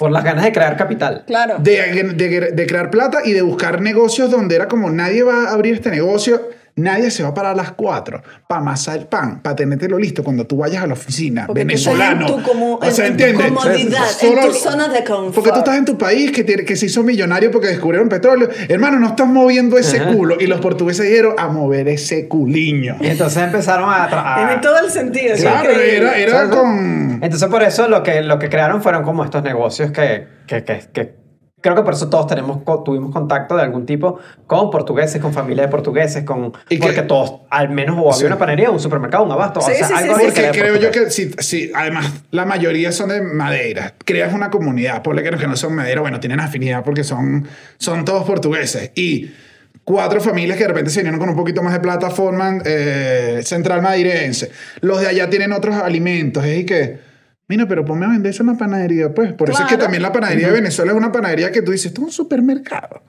[0.00, 1.22] Por las ganas de crear capital.
[1.26, 1.56] Claro.
[1.60, 5.52] de, de- de crear plata y de buscar negocios donde era como nadie va a
[5.52, 9.40] abrir este negocio, nadie se va a parar a las 4 para amasar el pan,
[9.42, 12.26] para tenértelo listo cuando tú vayas a la oficina, Porque tú venezolano.
[12.26, 13.48] estás en tu como- o sea, en tu ¿entiendes?
[13.52, 15.34] comodidad, en tu zona de confort.
[15.34, 18.48] Porque tú estás en tu país que, tiene- que se hizo millonario porque descubrieron petróleo.
[18.68, 20.12] Hermano, no estás moviendo ese Ajá.
[20.12, 20.36] culo.
[20.40, 22.96] Y los portugueses dijeron a mover ese culiño.
[23.00, 24.04] Y entonces empezaron a...
[24.04, 25.36] a- Tiene todo el sentido.
[25.36, 27.18] Claro, era, era con...
[27.22, 30.80] Entonces por eso lo que, lo que crearon fueron como estos negocios que, que, que,
[30.92, 31.19] que
[31.60, 35.66] creo que por eso todos tenemos, tuvimos contacto de algún tipo con portugueses, con familias
[35.66, 38.24] de portugueses, con, Y que- porque todos, al menos o había Sí.
[38.24, 41.10] una panadería, un supermercado, un abasto, Sí, o sea, sí, algo Porque creo yo que
[41.10, 43.94] si, si, además, la mayoría son de madera.
[44.04, 45.02] Creas una comunidad.
[45.02, 47.46] Ponle que los que no son madera, bueno, tienen afinidad porque son,
[47.78, 48.92] son todos portugueses.
[48.94, 49.30] Y
[49.84, 53.40] cuatro familias que de repente se vinieron con un poquito más de plata forman eh,
[53.44, 54.50] Central Madeirense.
[54.80, 56.44] Los de allá tienen otros alimentos.
[56.44, 57.09] Es y que,
[57.50, 59.32] mira, pero ponme a vender eso en la panadería, pues.
[59.32, 59.82] Por eso es que Claro.
[59.82, 63.02] también la panadería de Venezuela es una panadería que tú dices, esto es un supermercado.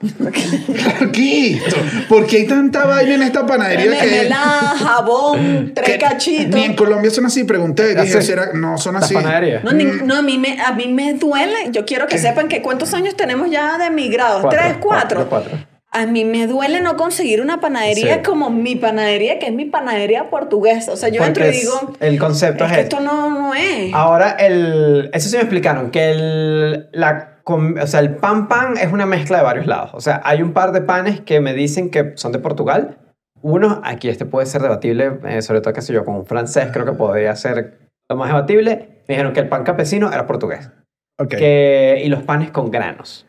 [1.12, 1.60] ¿Qué?
[2.08, 4.06] ¿Por qué hay tanta vaina en esta panadería que...
[4.10, 6.54] Mermelada, jabón, tres que cachitos.
[6.54, 7.44] Ni en Colombia son así.
[7.44, 9.14] Pregunté, dije, era- no son así.
[9.14, 9.62] panaderías.
[9.64, 11.70] No, ni- no, a, mí me, a mí me duele.
[11.70, 14.42] Yo quiero que sepan que cuántos años tenemos ya de emigrados.
[14.42, 15.26] Cuatro, Tres, cuatro.
[15.28, 15.71] cuatro, cuatro.
[15.94, 18.22] A mí me duele no conseguir una panadería Sí.
[18.22, 20.92] como mi panadería, que es mi panadería portuguesa.
[20.92, 22.96] O sea, yo Porque entro y digo, el concepto es es, que este.
[22.96, 23.92] esto no, no es.
[23.92, 28.78] Ahora, el, eso sí me explicaron, que el, la, con- o sea, el pan pan
[28.78, 29.90] es una mezcla de varios lados.
[29.92, 32.96] O sea, hay un par de panes que me dicen que son de Portugal.
[33.42, 36.68] Uno, aquí este puede ser debatible, eh, sobre todo, qué sé yo, con un francés
[36.72, 37.78] creo que podría ser
[38.08, 39.02] lo más debatible.
[39.08, 40.70] Me dijeron que el pan campesino era portugués.
[41.18, 41.34] Ok.
[41.34, 43.26] Que, y los panes con granos.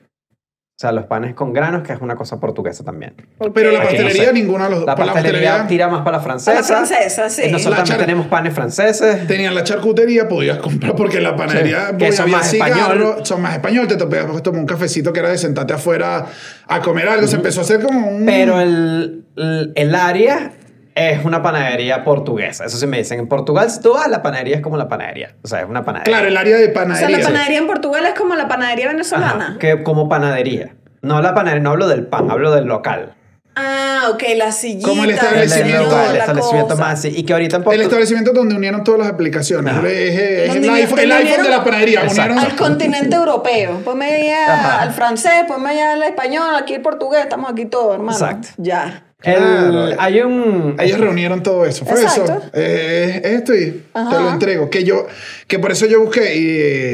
[0.76, 3.14] O sea, los panes con granos, que es una cosa portuguesa también.
[3.54, 4.34] Pero la Aquí no pastelería, sé.
[4.34, 4.88] ninguno de los dos.
[4.88, 6.54] La Por pastelería tira más para la francesa.
[6.56, 7.44] La francesa, sí.
[7.52, 9.28] Nosotros La también tenemos panes franceses.
[9.28, 13.18] Tenían la charcutería, podías comprar porque la panadería Sí, que son más español.
[13.24, 16.26] son más español, te podías tomar un cafecito que era de sentarte afuera
[16.68, 18.26] a comer algo, se empezó a hacer como un...
[18.26, 20.54] Pero el, el, el área
[20.96, 22.66] es una panadería portuguesa.
[22.66, 23.20] Eso sí me dicen.
[23.20, 25.36] En Portugal, si tú vas, la panadería es como la panadería.
[25.44, 26.12] O sea, es una panadería.
[26.14, 27.18] Claro, el área de O sea, panadería.
[27.18, 29.58] la panadería en Portugal es como la panadería Ajá, venezolana.
[29.60, 30.76] que como panadería.
[31.02, 33.16] No la panadería, no hablo del pan, hablo del local.
[33.56, 34.88] Ah, ok, la sillita.
[34.88, 35.78] Como el El, establecimiento.
[35.82, 36.82] el local, el la establecimiento cosa.
[36.82, 37.14] más así.
[37.16, 37.86] Y que ahorita en El Portugal...
[37.86, 39.74] establecimiento donde unieron todas las aplicaciones.
[39.76, 39.88] Ajá.
[39.88, 42.02] Es, el iPhone, el iPhone de la panadería.
[42.10, 43.80] Unieron, Al continente europeo.
[43.86, 48.12] Ponme allá al francés, ponme allá al español, aquí el portugués, estamos aquí todos, hermano.
[48.18, 48.48] Exacto.
[48.58, 49.04] Ya.
[49.24, 49.90] El- Claro.
[50.00, 50.76] hay un...
[50.80, 51.86] Ellos reunieron todo eso.
[51.86, 52.24] Fue Exacto.
[52.24, 52.42] eso.
[52.54, 54.10] Eh, es esto y Ajá.
[54.18, 54.70] te lo entrego.
[54.70, 55.08] Que yo,
[55.48, 56.48] que por eso yo busqué y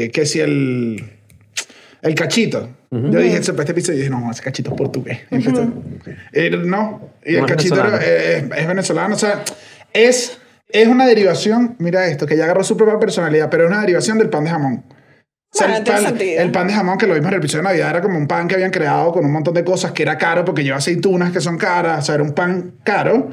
[0.04, 1.10] eh, que si el,
[2.02, 2.68] el cachito.
[2.92, 5.20] Yo dije, este episodio, y dije, no, ese cachito es portugués.
[6.32, 8.02] Eh, no, y el No cachito venezolano.
[8.04, 9.14] eh, es, es venezolano.
[9.14, 9.44] O sea,
[9.92, 10.38] es,
[10.70, 14.18] es una derivación, mira esto, que ya agarró su propia personalidad, pero es una derivación
[14.18, 14.82] del pan de jamón.
[15.52, 16.42] O sea, Bueno, el, tiene pan, sentido.
[16.42, 18.28] el pan de jamón que lo vimos en el episodio de Navidad era como un
[18.28, 21.32] pan que habían creado con un montón de cosas que era caro porque lleva aceitunas
[21.32, 21.98] que son caras.
[22.00, 23.30] O sea, era un pan caro.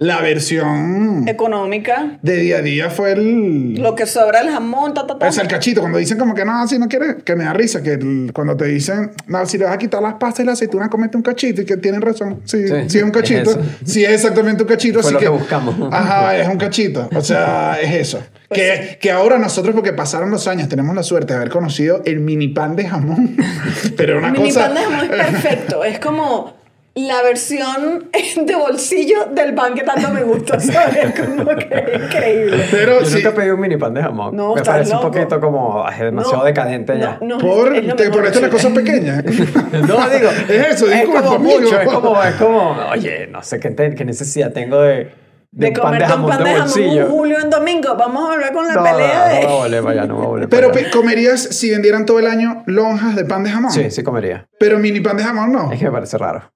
[0.00, 2.18] La versión Económica.
[2.22, 3.74] de día a día fue el.
[3.74, 5.28] Lo que sobra el jamón, ta, ta, ta.
[5.28, 7.82] Es el cachito, cuando dicen como que no, si no quieres, que me da risa,
[7.82, 10.52] que el- cuando te dicen, no, si le vas a quitar las pastas y la
[10.52, 13.58] aceituna, comete un cachito, y que tienen razón, sí, Sí, sí, es un cachito, es
[13.84, 15.74] sí es exactamente un cachito, Fue así lo que buscamos.
[15.92, 18.22] Ajá, es un cachito, o sea, es eso.
[18.48, 22.02] Pues que, que ahora nosotros, porque pasaron los años, tenemos la suerte de haber conocido
[22.06, 23.36] el mini pan de jamón,
[23.98, 24.64] pero una Mini cosa...
[24.66, 25.84] pan de jamón es perfecto.
[25.84, 26.59] Es como
[26.94, 28.10] la versión
[28.46, 31.14] de bolsillo del pan que tanto me gusta, ¿sabes?
[31.20, 32.64] Como que es increíble.
[32.70, 34.34] Pero Yo sí, nunca pedí un mini pan de jamón.
[34.36, 35.06] No, Me parece loco.
[35.06, 37.18] un poquito como demasiado No, decadente ya.
[37.20, 39.24] No, no, por, es te ponerte las cosas pequeñas.
[39.24, 40.30] No, digo.
[40.48, 41.60] Es eso, es disculpa, como pollo.
[41.60, 45.12] mucho, es como, es como, oye, no sé qué, te- qué necesidad tengo de,
[45.52, 47.06] De, un pan de jamón pan de de jamón bolsillo.
[47.06, 47.94] un julio en domingo.
[47.96, 49.40] Vamos a hablar con la No, pelea no, de...
[49.42, 52.04] no voy a volver para allá, no voy a volver Pero pe- comerías si vendieran
[52.04, 53.70] todo el año lonjas de pan de jamón.
[53.70, 54.46] Sí, sí comería.
[54.58, 55.70] Pero mini pan de jamón no.
[55.72, 56.50] Es que me parece raro.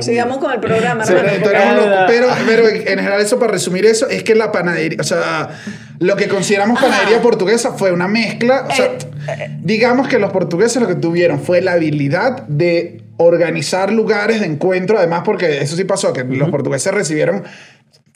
[0.00, 1.12] Sigamos con el programa, Sí.
[1.14, 5.04] Pero, pero, pero, pero en general eso, para resumir eso, es que la panadería, o
[5.04, 5.50] sea,
[5.98, 8.86] lo que consideramos panadería portuguesa fue una mezcla, o sea,
[9.28, 14.46] Eh, digamos que los portugueses lo que tuvieron fue la habilidad de organizar lugares de
[14.46, 17.44] encuentro, además porque eso sí pasó, que los portugueses recibieron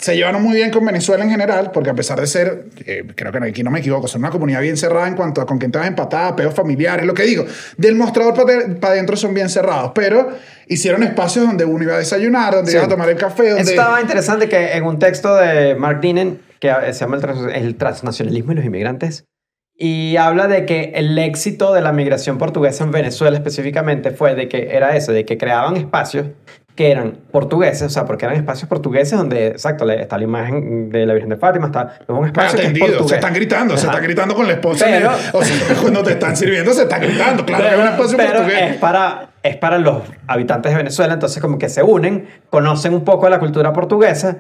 [0.03, 3.31] se llevaron muy bien con Venezuela en general, porque a pesar de ser, eh, creo
[3.31, 5.71] que aquí no me equivoco, son una comunidad bien cerrada en cuanto a con quién
[5.71, 7.45] te vas empatada, peos familiares, lo que digo,
[7.77, 8.35] del mostrador
[8.81, 10.31] para adentro son bien cerrados, pero
[10.67, 12.77] hicieron espacios donde uno iba a desayunar, donde Sí.
[12.77, 13.63] iba a tomar el café, donde...
[13.63, 17.53] Eso estaba interesante que en un texto de Mark Dinnen, que se llama el, trans-
[17.55, 19.25] el transnacionalismo y los inmigrantes,
[19.79, 24.49] y habla de que el éxito de la migración portuguesa en Venezuela específicamente fue de
[24.49, 26.27] que era eso, de que creaban espacios
[26.75, 31.05] que eran portugueses, o sea, porque eran espacios portugueses donde, exacto, está la imagen de
[31.05, 34.03] la Virgen de Fátima, está es un espacio que es se están gritando, se están
[34.03, 34.87] gritando con la esposa.
[34.87, 37.45] Pero- o sea, cuando te están sirviendo, se están gritando.
[37.45, 38.71] Claro, que es un espacio pero portugués.
[38.71, 43.05] es para, es para los habitantes de Venezuela, entonces como que se unen, conocen un
[43.05, 44.39] poco de la cultura portuguesa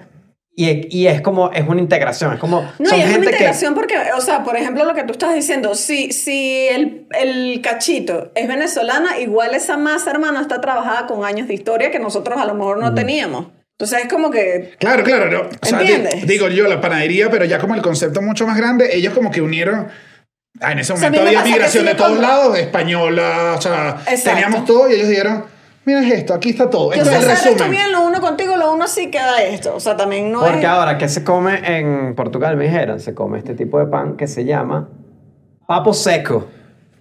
[0.55, 3.27] y, y es como, es una integración, es como, No, son y es una gente
[3.29, 3.33] que...
[3.37, 7.61] integración porque, o sea, por ejemplo, lo que tú estás diciendo, si, si el, el
[7.63, 12.39] cachito es venezolana, igual esa masa, hermano, está trabajada con años de historia que nosotros
[12.41, 13.47] a lo mejor no teníamos.
[13.79, 14.75] Entonces es como que...
[14.79, 15.31] Claro, claro.
[15.31, 15.41] no.
[15.61, 16.21] O sea, ¿Entiendes?
[16.21, 19.31] di- digo yo, la panadería, pero ya como el concepto mucho más grande, ellos como
[19.31, 19.89] que unieron.
[20.61, 23.61] Ah, en ese O sea, momento había que migración sí de todos lados, española, o
[23.61, 24.31] sea, Exacto.
[24.31, 25.47] teníamos todo y ellos dijeron,
[25.85, 26.91] mira esto, aquí está todo.
[26.91, 27.71] Que, Este o sea, es el resumen.
[27.71, 29.75] bien, lo uno contigo, lo uno así queda esto.
[29.77, 30.65] O sea, también no Porque es...
[30.67, 32.57] ahora, ¿qué se come en Portugal?
[32.57, 34.89] Me dijeron, se come este tipo de pan que se llama
[35.67, 36.47] papo seco.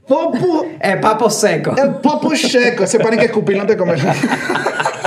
[0.08, 1.74] Popu, Eh, papo seco.
[1.78, 4.02] el popu checo, ese pan que escupir no te comes.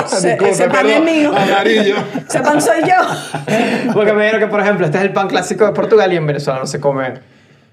[0.06, 1.32] Ese- ese pan es mío.
[1.34, 1.96] Amarillo.
[2.28, 3.92] Ese pan soy yo.
[3.92, 6.26] Porque me dijeron que, por ejemplo, este es el pan clásico de Portugal y en
[6.26, 7.14] Venezuela no se come.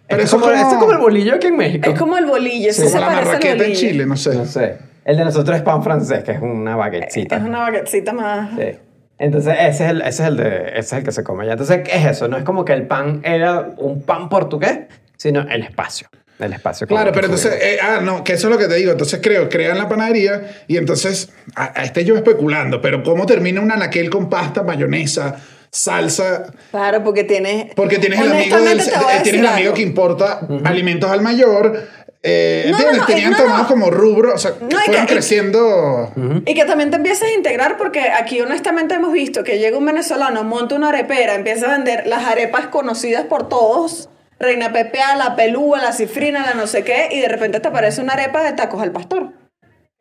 [0.07, 1.89] Pero es eso como, como- este es como el bolillo aquí en México.
[1.89, 3.79] Es como el bolillo, sí, Como se la parece al marraqueta en bolillo.
[3.79, 4.35] Chile, no sé.
[4.35, 4.77] No sé.
[5.05, 7.37] El de nosotros es pan francés, que es una baguettecita.
[7.37, 8.51] Es una baguettecita más...
[8.57, 8.77] Sí.
[9.17, 11.51] Entonces, ese es, el, ese, es el de, ese es el que se come allá.
[11.51, 12.27] Entonces, ¿qué es eso?
[12.27, 14.79] No es como que el pan era un pan portugués,
[15.15, 16.07] sino el espacio.
[16.39, 16.87] El espacio.
[16.87, 18.91] Claro, pero entonces, eh, ah, no, que eso es lo que te digo.
[18.91, 23.61] Entonces creo, crean la panadería y entonces, a, a este yo especulando, pero ¿cómo termina
[23.61, 25.35] un anaquel con pasta, mayonesa,
[25.69, 26.51] salsa?
[26.71, 27.75] Claro, porque tienes...
[27.75, 28.83] Porque tienes el amigo, del, eh,
[29.21, 29.73] tienes el amigo algo.
[29.75, 31.87] que importa alimentos al mayor,
[32.23, 33.43] eh, No, no, no, Tenían no, no.
[33.43, 36.11] tomados como rubro, o sea, y fueron que- creciendo.
[36.45, 39.85] Y que también te empiezas a integrar porque aquí honestamente hemos visto que llega un
[39.85, 44.09] venezolano, monta una arepera, empieza a vender las arepas conocidas por todos,
[44.39, 48.01] Reina Pepea, la pelúa, la cifrina, la no sé qué, y de repente te aparece
[48.01, 49.33] una arepa de tacos al pastor.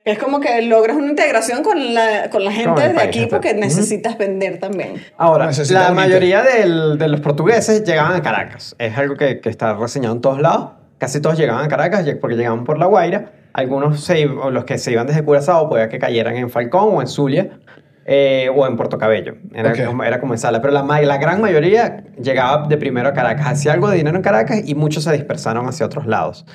[0.03, 3.27] Es como que logras una integración con la, con la gente Con de país, aquí
[3.27, 4.95] porque necesitas vender también.
[5.19, 8.75] Ahora, Necesita la mayoría del- de los portugueses llegaban a Caracas.
[8.79, 10.71] Es algo que, que está reseñado en todos lados.
[11.01, 13.33] Casi todos llegaban a Caracas porque llegaban por La Guaira.
[13.55, 17.09] Algunos, se, los que se iban desde Curazao, podía que cayeran en Falcón o en
[17.09, 17.59] Zulia
[18.07, 19.35] eh, o en Puerto Cabello.
[19.53, 20.61] Era, como, era como en sala.
[20.61, 23.47] Pero la, la gran mayoría llegaba de primero a Caracas.
[23.49, 26.47] Hacía algo de dinero en Caracas y muchos se dispersaron hacia otros lados.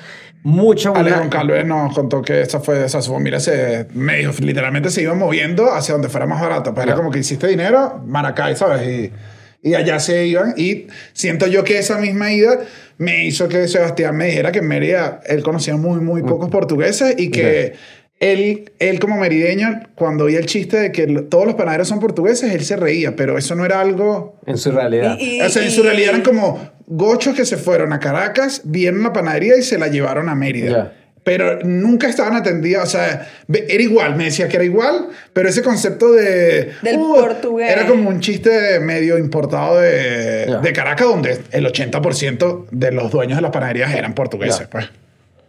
[0.42, 0.94] Mucho...
[0.94, 5.12] Ale una- nos contó que esa fue esa su mira se medio literalmente se iba
[5.14, 6.96] moviendo hacia donde fuera más barato pues era Ya.
[6.96, 9.12] como que hiciste dinero Maracay sabes y,
[9.62, 12.60] y allá se iban y siento yo que esa misma ida
[12.98, 17.14] me hizo que Sebastián me dijera que en Mérida él conocía muy muy pocos portugueses
[17.18, 17.74] y que
[18.18, 22.52] él, él como merideño cuando oía el chiste de que todos los panaderos son portugueses
[22.54, 25.16] él se reía pero eso no era algo En su realidad.
[25.18, 28.62] Y- y- o sea, en su realidad eran como gochos que se fueron a Caracas,
[28.64, 30.94] vieron la panadería y se la llevaron a Mérida.
[31.26, 35.60] Pero nunca estaban atendidas, o sea, era igual, me decía que era igual, pero ese
[35.60, 36.70] concepto de...
[36.82, 37.68] Del uh, portugués.
[37.68, 43.38] Era como un chiste medio importado de, de Caracas, donde el 80% de los dueños
[43.38, 44.88] de las panaderías eran portugueses, pues.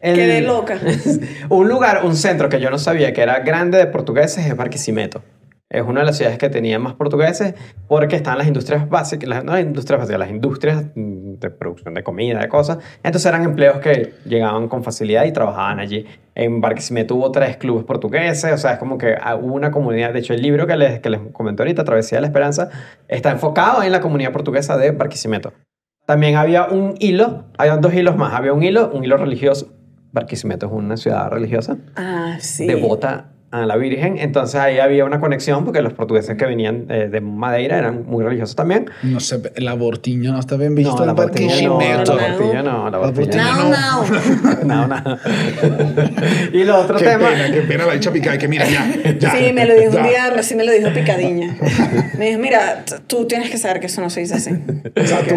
[0.01, 0.79] El- Quedé loca.
[1.49, 5.21] un lugar, un centro que yo no sabía que era grande de portugueses es Barquisimeto.
[5.69, 7.53] Es una de las ciudades que tenía más portugueses
[7.89, 11.93] porque están las industrias básicas, las, no las industrias básicas, las industrias mm, de producción
[11.93, 12.77] de comida, de cosas.
[13.03, 16.05] Entonces eran empleos que llegaban con facilidad y trabajaban allí.
[16.35, 20.13] En Barquisimeto hubo tres clubes portugueses, o sea, es como que ah, hubo una comunidad.
[20.13, 22.69] De hecho, el libro que les, que les comenté ahorita, Travesía de la Esperanza,
[23.09, 25.51] está enfocado en la comunidad portuguesa de Barquisimeto.
[26.05, 28.33] También había un hilo, había dos hilos más.
[28.33, 29.73] Había un hilo, un hilo religioso.
[30.13, 32.65] Barquisimeto es una ciudad religiosa, Ah, sí.
[32.65, 34.17] devota a la Virgen.
[34.19, 38.23] Entonces ahí había una conexión porque los portugueses que venían eh, de Madeira eran muy
[38.23, 38.89] religiosos también.
[39.03, 42.15] No sé, el abortiño no está bien visto No, la en Barquisimeto no, Barquisimeto.
[42.15, 44.87] la Barquisimeto no, la Barquisimeto No, no.
[44.87, 44.87] no.
[44.87, 45.17] no, no.
[46.53, 47.29] y lo otro Qué tema...
[47.29, 48.85] pena, qué pena la dicha picada, que mira, ya,
[49.19, 49.31] ya.
[49.31, 50.01] Sí, me lo dijo ya.
[50.01, 51.55] un día, sí me lo dijo picadiña.
[52.17, 54.49] Me dijo, mira, tú tienes que saber que eso no se dice así.
[54.51, 55.35] O sea, tú...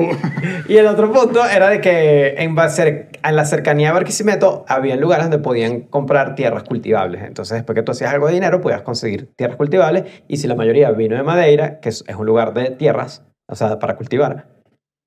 [0.69, 4.65] Y el otro punto era de que en, ba- cer- en la cercanía de Barquisimeto
[4.69, 7.23] había lugares donde podían comprar tierras cultivables.
[7.25, 10.05] Entonces, después que tú hacías algo de dinero, podías conseguir tierras cultivables.
[10.29, 13.79] Y si la mayoría vino de Madeira, que es, un lugar de tierras, o sea,
[13.79, 14.47] para cultivar,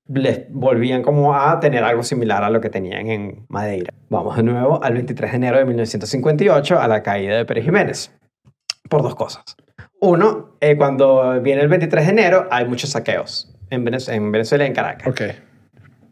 [0.06, 3.94] les volvían como a tener algo similar a lo que tenían en Madeira.
[4.10, 8.12] Vamos de nuevo al 23 de enero de 1958, a la caída de Pérez Jiménez.
[8.90, 9.44] Por dos cosas.
[10.00, 14.64] Uno, eh, cuando viene el 23 de enero, hay muchos saqueos en, Venez- en Venezuela
[14.64, 15.08] y en Caracas.
[15.08, 15.22] Ok.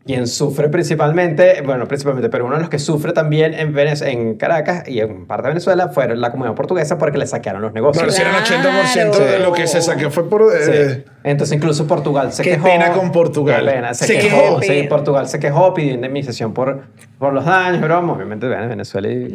[0.05, 4.37] Quien sufre principalmente, bueno, principalmente, pero uno de los que sufre también en, Venez- en
[4.37, 8.03] Caracas y en parte de Venezuela fue la comunidad portuguesa porque le saquearon los negocios.
[8.05, 9.25] Bueno, si era el 80% Claro.
[9.33, 10.51] de lo que se saqueó fue por...
[10.61, 11.05] Sí.
[11.25, 12.65] Entonces incluso Portugal se Qué quejó.
[12.65, 13.65] pena con Portugal.
[13.65, 14.59] Qué pena, se, Se quejó.
[14.59, 14.63] quejó.
[14.63, 16.83] Sí, Portugal se quejó, pidió indemnización por,
[17.19, 19.33] por los daños, pero obviamente bueno, Venezuela y,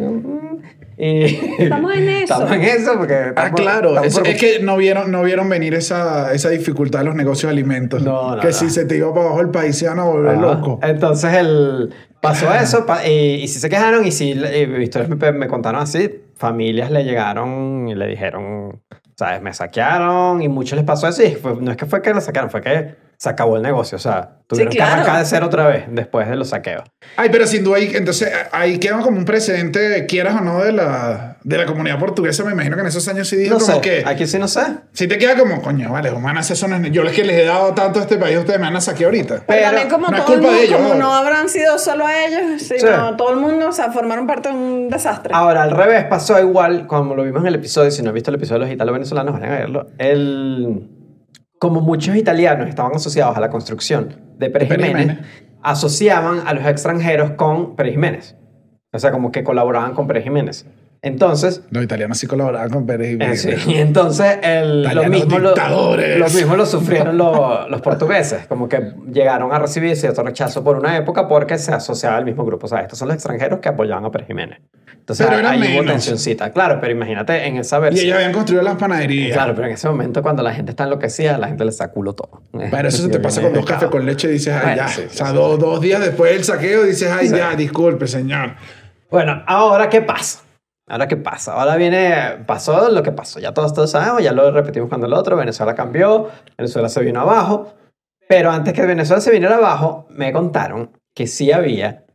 [0.97, 2.33] y- Estamos en eso.
[2.33, 3.13] Estamos en eso porque...
[3.13, 3.89] Ah, estamos- claro.
[3.89, 7.15] estamos Es, por- es que no vieron, no vieron venir esa, esa dificultad de los
[7.15, 8.01] negocios de alimentos.
[8.03, 8.53] No, no, que no.
[8.53, 10.41] si se te iba para abajo el país se iban a volver Ajá.
[10.41, 10.79] loco.
[10.83, 15.31] Entonces el, pasó eso pa- y, y sí se quejaron y sí eh, historias me,
[15.31, 18.81] me contaron así, familias le llegaron y le dijeron,
[19.17, 22.21] sabes, me saquearon y muchos les pasó y fue- no es que fue que lo
[22.21, 24.89] saquearon, fue que se acabó el negocio, o sea, tuvieron claro.
[24.89, 26.83] que arrancar de cero otra vez después de los saqueos.
[27.15, 30.71] Ay, pero sin duda ahí, entonces ahí queda como un precedente, quieras o no, de
[30.71, 32.43] la, de la comunidad portuguesa.
[32.43, 34.03] Me imagino que en esos años sí dijo No como sé, que...
[34.05, 34.61] aquí sí no sé.
[34.93, 36.91] Si te queda como, coño, vale, humanas, eso no es...
[36.91, 39.07] Yo les que les he dado tanto a este país, ustedes me van a saquear
[39.07, 39.33] ahorita.
[39.35, 41.13] Pero Pero también como no es todo el culpa mundo, de ellos, como ¿no?
[41.15, 42.77] habrán sido solo a ellos, sino
[43.09, 43.17] Sí.
[43.17, 45.33] Todo el mundo, o sea, formaron parte de un desastre.
[45.33, 48.29] Ahora, al revés, pasó igual, como lo vimos en el episodio, si no han visto
[48.29, 49.87] el episodio de los italo-venezolanos, vayan a verlo.
[49.97, 50.96] El,
[51.59, 55.27] como muchos italianos estaban asociados a la construcción de Pérez Pérez Jiménez, Jiménez.
[55.61, 58.35] asociaban a los extranjeros con Pérez Jiménez.
[58.91, 60.65] O sea, como que colaboraban con Pérez Jiménez.
[61.07, 65.09] Entonces, Los italianos sí colaboraban con Pérez y eh, sí, y entonces el, lo, Italianos
[65.25, 66.19] mismo lo, dictadores.
[66.19, 70.77] lo mismo lo sufrieron lo- los portugueses, como que llegaron a recibir cierto rechazo por
[70.77, 72.65] una época porque se asociaba al mismo grupo.
[72.65, 74.59] O sea, estos son los extranjeros que apoyaban a Pérez Jiménez.
[74.91, 76.51] Entonces Pero eran ahí hubo tensioncita.
[76.51, 78.05] Claro, pero imagínate en esa Y versión.
[78.07, 79.31] ellos habían construido las panaderías.
[79.31, 82.41] Claro, pero en ese momento cuando la gente está enloquecida, la gente le saculo todo.
[82.51, 84.87] Pero eso se te pasa con dos cafés con leche y dices, ay, Bueno, ya.
[84.89, 88.55] sí, o sea, sí, dos, dos días después del saqueo dices, ay, ya, disculpe, señor.
[89.09, 90.39] Bueno, ahora qué pasa.
[90.87, 91.53] Ahora qué pasa.
[91.53, 93.39] Ahora viene, pasó lo que pasó.
[93.39, 95.35] Ya todos, todos sabemos, ya lo repetimos cuando el otro.
[95.35, 97.73] Venezuela cambió, Venezuela se vino abajo.
[98.27, 102.05] Pero antes que Venezuela se viniera abajo, me contaron que sí había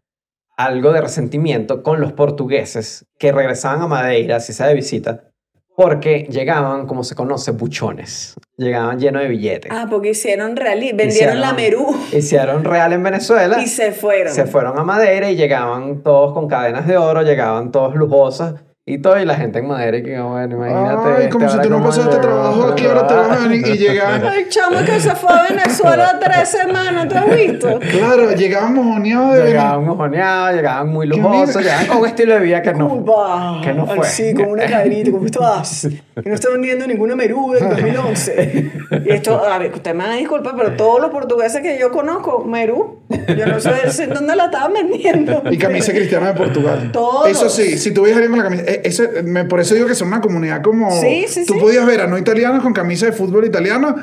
[0.57, 5.32] algo de resentimiento con los portugueses que regresaban a Madeira, si sea de visita,
[5.77, 8.35] porque llegaban, como se conoce, buchones.
[8.57, 9.73] Llegaban llenos de billetes.
[9.75, 13.61] Ah, porque hicieron real, vendieron la Merú Hicieron real en Venezuela.
[13.61, 14.33] y se fueron.
[14.33, 18.55] Se fueron a Madeira y llegaban todos con cadenas de oro, llegaban todos lujosos
[18.85, 21.03] y todo, y la gente en Madeira, y que bueno, imagínate.
[21.05, 23.79] Ay, este, como si tú no pasaste trabajo aquí, ahora te vas a venir y
[23.79, 24.25] llegan.
[24.25, 27.79] El chamo que se fue a Venezuela tres semanas, ¿tú has visto?
[27.79, 32.61] Claro, llegaban mojoneados de Llegaban mojoneados, llegaban muy lujosos, llegaban con un estilo de vida
[32.61, 32.89] que no.
[32.89, 33.61] Cuba.
[33.63, 34.05] Que no fue.
[34.05, 35.89] Sí, con una cadenita, ¿cómo estás?
[36.21, 38.73] Que no está vendiendo ninguna Merú del 2011.
[39.07, 41.93] Y esto, a ver, usted me va a disculpar, pero todos los portugueses que yo
[41.93, 45.41] conozco, Merú, yo no sé dónde la estaban vendiendo.
[45.49, 46.91] Y camisa cristiana de Portugal.
[46.93, 47.29] Todos.
[47.29, 48.72] Eso sí, si tú ves a alguien con la camisa.
[48.75, 50.91] Eh, eso, me- por eso digo que son una comunidad como.
[51.01, 51.61] Sí, sí, Tú sí.
[51.61, 53.95] podías ver a no italianos con camisa de fútbol italiano.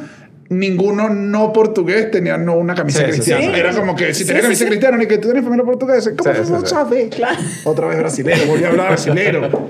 [0.52, 3.42] Ninguno no portugués tenía no una camisa Sí, cristiana.
[3.54, 3.60] sí.
[3.60, 4.66] Era como que si sí, camisa sí.
[4.66, 6.10] cristiana ni que tú tienes familia portuguesa.
[6.18, 6.66] ¿Cómo Sí, se sí, sí.
[6.66, 7.10] sabe?
[7.10, 7.38] Claro.
[7.66, 9.48] Otra vez brasilero, volví a hablar brasilero.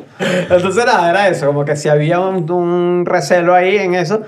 [0.50, 4.22] Entonces nada, era eso, como que si había un, un recelo ahí en eso.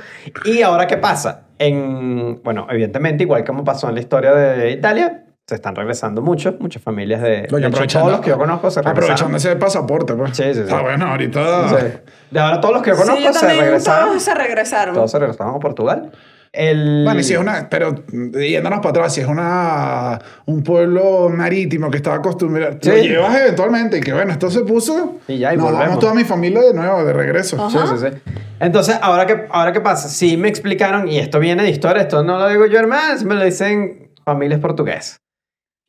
[0.44, 1.44] Y ahora, ¿qué pasa?
[1.58, 6.56] En, bueno, evidentemente, igual como pasó en la historia de Italia, se están regresando muchos,
[6.60, 9.04] muchas familias de, Coño, de hecho, aprovechando- todos los que yo conozco se regresaron.
[9.04, 10.38] Aprovechando ese pasaporte, pues.
[10.38, 10.70] Sí, sí, sí.
[10.74, 11.70] Ah, bueno, ahorita.
[11.70, 11.86] Sí.
[12.32, 14.08] De ahora todos los que yo conozco sí, yo se regresaron.
[14.10, 14.96] todos se regresaron.
[14.96, 16.12] Todos se regresaron a Portugal.
[16.54, 17.04] El...
[17.06, 17.96] Bueno, y si es una, pero
[18.34, 22.90] yéndonos para atrás, si es una, un pueblo marítimo que estaba acostumbrado, Sí.
[22.90, 25.20] lo llevas eventualmente y que bueno, esto se puso.
[25.30, 25.86] Y ya, y nos volvemos.
[25.88, 27.70] vamos toda mi familia de nuevo, de regreso.
[27.70, 28.34] Sí, sí, sí.
[28.60, 32.22] Entonces, ahora qué, ahora qué pasa, sí me explicaron, y esto viene de historia, esto
[32.22, 35.21] no lo digo yo, hermano, me lo dicen familias portuguesas.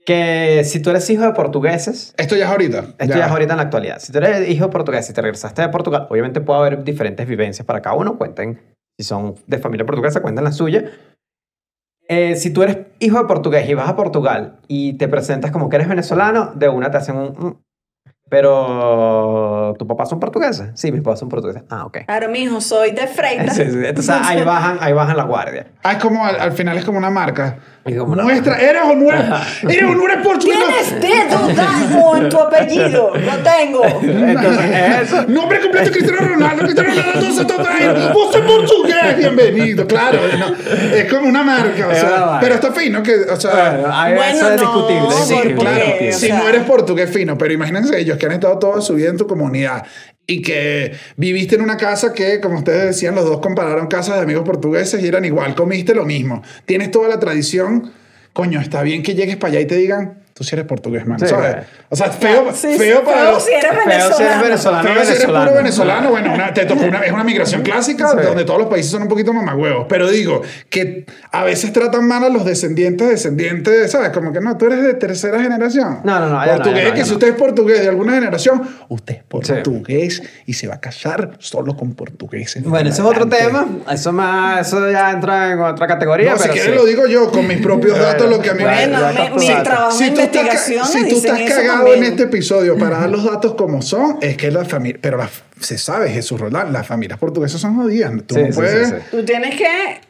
[0.05, 2.78] Que si tú eres hijo de portugueses, Esto ya es ahorita.
[2.98, 5.22] esto ya es ahorita en la actualidad, si tú eres hijo de portugués y te
[5.22, 8.61] regresaste de Portugal, obviamente puede haber diferentes vivencias para cada uno, cuenten,
[8.98, 10.90] si son de familia portuguesa, cuenten la suya.
[12.09, 15.68] Eh, si tú eres hijo de portugués y vas a Portugal y te presentas como
[15.68, 17.28] que eres venezolano, de una te hacen un...
[17.38, 17.57] "Mm".
[18.28, 20.70] Pero, ¿tu papá son portugueses?
[20.74, 21.64] Sí, mis papás son portugueses.
[21.68, 21.98] Ah, ok.
[22.07, 23.55] Claro, mijo, soy de Freitas.
[23.57, 23.78] Sí, sí.
[23.84, 25.66] Entonces ahí bajan, ahí bajan la guardia.
[25.82, 27.59] Ah, es como al, al final es como una marca.
[27.85, 29.24] Muestra, ¿eres o no eres?
[29.64, 30.57] ¿Eres o no eres portugués?
[31.01, 33.12] ¿Tienes dedo Dalmo en tu apellido?
[33.16, 33.85] Lo tengo.
[33.85, 35.28] Entonces.
[35.28, 38.11] Nombre completo Cristiano Ronaldo, Cristiano Ronaldo se toca ahí.
[38.12, 40.20] Vos sos portugués, bienvenido, claro.
[40.39, 40.55] no,
[40.97, 43.72] es como una marca, o sea, pero está fino que, o sea,
[44.14, 45.09] Bueno, eso es no, discutible.
[45.18, 48.59] es sí, claro, si sea- no eres portugués fino, pero imagínense ellos que han estado
[48.61, 49.85] toda su vida en tu comunidad
[50.33, 54.22] y que viviste en una casa que, como ustedes decían, los dos compararon casas de
[54.22, 57.93] amigos portugueses y eran igual, comiste lo mismo, tienes toda la tradición,
[58.33, 61.18] coño, está bien que llegues para allá y te digan, tú sí eres portugués, man,
[61.18, 61.53] Sí, ¿sabes?
[61.53, 61.64] güey.
[61.91, 63.45] O sea, feo, Sí, feo sí, para feo los...
[63.45, 64.43] si eres Feo si eres venezolano.
[64.43, 64.89] venezolano.
[64.89, 65.57] Pero si eres puro venezolano.
[65.57, 68.16] venezolano, bueno, una- te tocó una, es una migración clásica Sí.
[68.26, 69.87] donde todos los países son un poquito mamagüevos.
[69.89, 74.11] Pero digo que a veces tratan mal a los descendientes, descendientes, ¿sabes?
[74.11, 76.01] Como que no, tú eres de tercera generación.
[76.05, 79.20] No, no, no, Portugués, no, que si usted es portugués de alguna generación, usted es
[79.47, 79.53] Sí.
[79.53, 82.62] portugués y se va a casar solo con portugueses.
[82.64, 83.66] Bueno, ese es otro tema.
[83.91, 86.33] Eso, más, eso ya entra en otra categoría.
[86.33, 86.76] No, si pero quieres sí.
[86.78, 89.12] lo digo yo con mis propios datos, lo que a mí Bueno, me...
[89.12, 91.99] mi, datos mi trabajo Si tú, estás, si tú cagado también.
[92.05, 95.31] en este episodio para dar los datos como son, es que la familia, pero la-
[95.61, 98.12] se sabe, Jesús Roland, las familias portuguesas son jodidas.
[98.27, 98.89] Tú Sí, no sí, puedes...
[98.89, 99.03] sí, sí.
[99.11, 100.01] Tú tienes que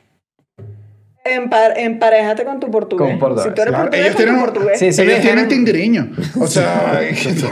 [1.24, 3.10] empar emparejate con tu portugués.
[3.10, 3.84] Con portugués, Si tú eres claro.
[3.90, 4.78] portugués, Ellos tienen, tu portugués.
[4.78, 5.02] Sí, sí.
[5.02, 6.08] ellos tienen tindiriño.
[6.40, 7.00] O sea,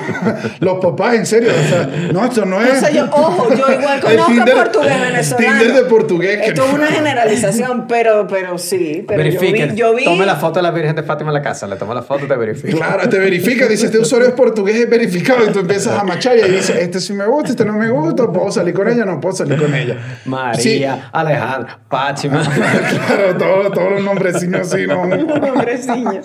[0.61, 1.51] los papás, en serio.
[1.51, 2.73] O sea, no, esto no es.
[2.73, 5.59] O sea, yo, ojo, yo igual conozco Tinder- portugués venezolano.
[5.59, 6.41] Tinder de portugués.
[6.41, 9.05] que Esto es una generalización, pero, pero sí.
[9.07, 11.43] Pero yo vi, yo vi Tome la foto de la Virgen de Fátima en la
[11.43, 11.67] casa.
[11.67, 12.77] Le tomo la foto y te verifica.
[12.77, 16.37] Claro, te verifica, dice, este usuario es portugués, es verificado, y tú empiezas a machar
[16.39, 19.21] y dices, este sí me gusta, este no me gusta, puedo salir con ella, no
[19.21, 19.97] puedo salir con ella.
[20.25, 22.43] María, Sí, Alejandra, Fátima.
[23.07, 25.03] claro, todos, todos los nombrecitos así, ¿no?
[25.03, 26.23] Hombrecillo.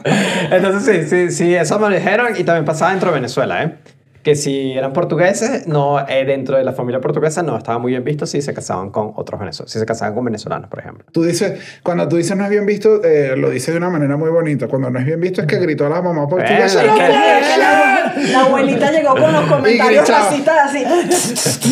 [0.52, 3.76] Entonces, sí, sí, sí, eso me lo dijeron y también pasaba dentro de Venezuela, ¿eh?
[4.26, 8.04] Que si eran portugueses, no, eh, dentro de la familia portuguesa no estaba muy bien
[8.04, 11.06] visto si se casaban con otros venezolanos, si se casaban con venezolanos, por ejemplo.
[11.12, 14.18] Tú dices, cuando tú dices no es bien visto, eh, lo dices de una manera
[14.18, 14.68] muy bonita.
[14.68, 16.80] Cuando no es bien visto es que gritó a la mamá portuguesa.
[16.80, 20.84] Bueno, ¡No que- puede Que la, la abuelita llegó con los comentarios racistas así.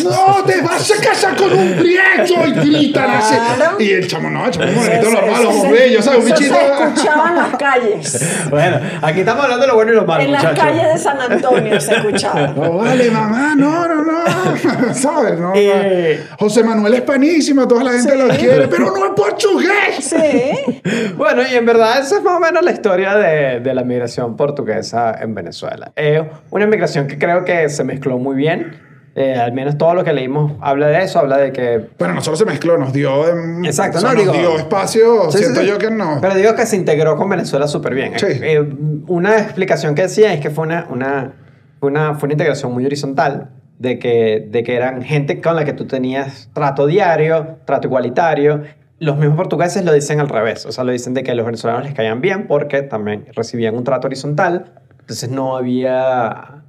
[0.04, 2.34] ¡No, te vas a casar con un prieto!
[2.46, 3.34] Y gritan así.
[3.80, 6.20] Y el chamo, no, el chamo Eso- bonito, normal, se- bellos, ¿sabes?
[6.20, 6.54] Un bichito.
[6.54, 8.46] se escuchaba en las calles.
[8.48, 10.64] Bueno, aquí estamos hablando de lo bueno y lo malo, En las muchachos.
[10.64, 12.43] calles de San Antonio se escuchaba.
[12.52, 14.94] No vale, mamá, no, no, no.
[14.94, 15.38] ¿Sabes?
[15.38, 15.52] No.
[15.54, 16.20] Eh.
[16.38, 19.96] José Manuel es panísimo, toda la gente lo quiere, pero no es portugués.
[20.00, 20.80] Sí.
[21.16, 24.36] Bueno, y en verdad esa es más o menos la historia de, de la migración
[24.36, 25.92] portuguesa en Venezuela.
[25.96, 28.80] Es una migración que creo que se mezcló muy bien.
[29.16, 31.86] Eh, al menos todo lo que leímos habla de eso, habla de que...
[31.98, 34.58] Bueno, no solo se mezcló, nos dio, em, Exacto, o sea, no, nos digo- dio
[34.58, 35.66] espacio, Sí, sí, siento sí.
[35.68, 36.18] yo que no.
[36.20, 38.12] Pero digo que se integró con Venezuela súper bien.
[38.18, 38.26] Sí.
[38.28, 38.60] Eh,
[39.06, 41.30] una explicación que decía es que fue una, una,
[41.84, 45.66] fue una, fue una integración muy horizontal, de que, de que eran gente con la
[45.66, 48.62] que tú tenías trato diario, trato igualitario.
[49.00, 51.84] Los mismos portugueses lo dicen al revés, o sea, lo dicen de que los venezolanos
[51.84, 56.62] les caían bien porque también recibían un trato horizontal, entonces no había...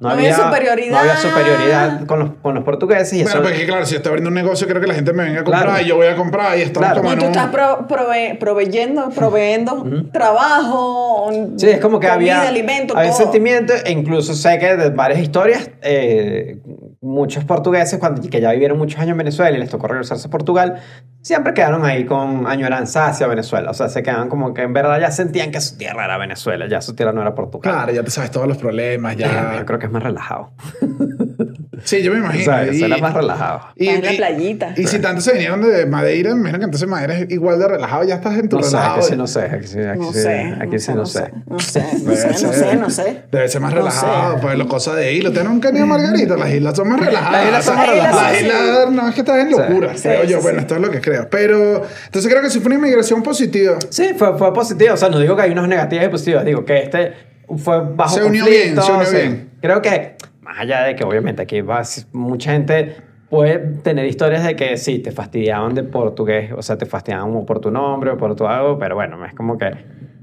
[0.00, 0.90] No había superioridad.
[0.90, 3.48] No había superioridad con los, con los portugueses y Bueno, eso...
[3.48, 5.44] porque claro, si yo estoy abriendo un negocio, creo que la gente me venga a
[5.44, 5.82] comprar Claro.
[5.82, 7.02] y yo voy a comprar y estamos Claro.
[7.02, 12.48] como No, tú estás pro- prove- proveyendo, proveyendo trabajo, Sí, es como que comida, había,
[12.48, 13.20] alimento, había todo.
[13.22, 16.58] sentimiento, e incluso sé que de varias historias, eh,
[17.04, 20.30] muchos portugueses cuando, que ya vivieron muchos años en Venezuela y les tocó regresarse a
[20.30, 20.80] Portugal,
[21.20, 23.70] siempre quedaron ahí con añoranza hacia Venezuela.
[23.70, 26.66] O sea, se quedaban como que en verdad ya sentían que su tierra era Venezuela,
[26.66, 27.72] ya su tierra no era Portugal.
[27.72, 29.54] Claro, ya te sabes todos los problemas, ya.
[29.58, 30.52] Yo creo que es más relajado.
[31.84, 32.44] Sí, yo me O imagino.
[32.44, 33.60] sea, y- es más relajado.
[33.76, 34.74] Estás en la playita.
[34.76, 37.68] Y si tanto se vinieron de Madeira, me imagino que entonces Madeira es igual de
[37.68, 38.96] relajado, ya estás en tu No sé, relajado.
[38.96, 39.40] aquí sí no sé.
[39.42, 40.54] Aquí sí, aquí No sí, sé.
[40.60, 41.30] aquí sí no sé.
[41.46, 43.22] No sé, no sé, no ser- sé, no sé.
[43.32, 44.40] Debe ser más No relajado, sé.
[44.42, 45.28] pues las cosas de isla.
[45.30, 47.32] Ustedes nunca han ido a Margarita, las islas son más relajadas.
[47.32, 48.32] Las islas son O más relajadas.
[48.32, 50.36] Las islas, no, es que estás en locura, Sí, creo sí, yo.
[50.38, 50.42] sí.
[50.42, 51.28] Bueno, esto es lo que creo.
[51.30, 53.76] Pero, entonces creo que sí fue una inmigración positiva.
[53.90, 54.94] Sí, fue, fue positivo.
[54.94, 56.44] O sea, no digo que hay unas negativas y positivas.
[56.44, 57.12] Digo que este
[57.58, 58.72] fue bajo Se unió conflicto.
[58.74, 59.50] bien, se unió bien.
[59.60, 60.13] Creo que,
[60.54, 61.82] más allá de que obviamente aquí va,
[62.12, 62.94] mucha gente
[63.28, 66.52] puede tener historias de que sí, te fastidiaban de portugués.
[66.52, 68.78] O sea, te fastidiaban por tu nombre o por tu algo.
[68.78, 69.72] Pero bueno, es como que...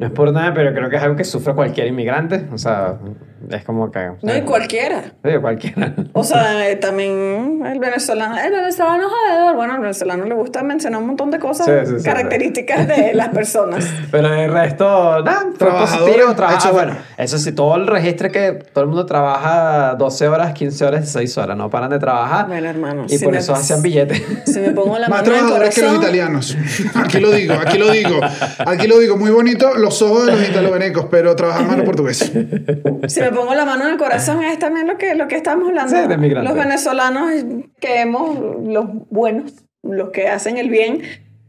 [0.02, 2.48] No es por nada, pero creo que es algo que sufre cualquier inmigrante.
[2.52, 2.96] O sea,
[3.52, 4.12] es como que...
[4.24, 5.04] No, y cualquiera.
[5.24, 5.94] Sí, cualquiera.
[6.14, 9.56] O sea, eh, también el venezolano, el venezolano jodedor.
[9.56, 13.14] Bueno, al venezolano le gusta mencionar un montón de cosas Sí, sí, sí, características de
[13.14, 13.88] las personas.
[14.12, 16.34] Pero el resto, nada, positivo.
[16.36, 20.28] Trabaja, hecho- bueno, eso sí, todo el registro es que todo el mundo trabaja 12
[20.28, 22.48] horas, 15 horas, 16 horas, no paran de trabajar.
[22.48, 24.24] Bueno, hermano, Y si por me- eso hacían billetes.
[24.46, 26.58] Si me pongo la Más mano trabajadores que los italianos.
[26.96, 28.20] Aquí lo digo, aquí lo digo.
[28.66, 29.16] Aquí lo digo.
[29.18, 32.32] Muy bonito los ojos de los italovenecos, pero trabajan más los portugueses.
[33.08, 35.70] si me pongo la mano en el corazón, es también lo que, lo que estamos
[35.70, 35.96] hablando.
[35.96, 36.54] Sí, de migrantes.
[36.54, 37.32] los venezolanos
[37.80, 41.02] que hemos, los buenos, los que hacen el bien,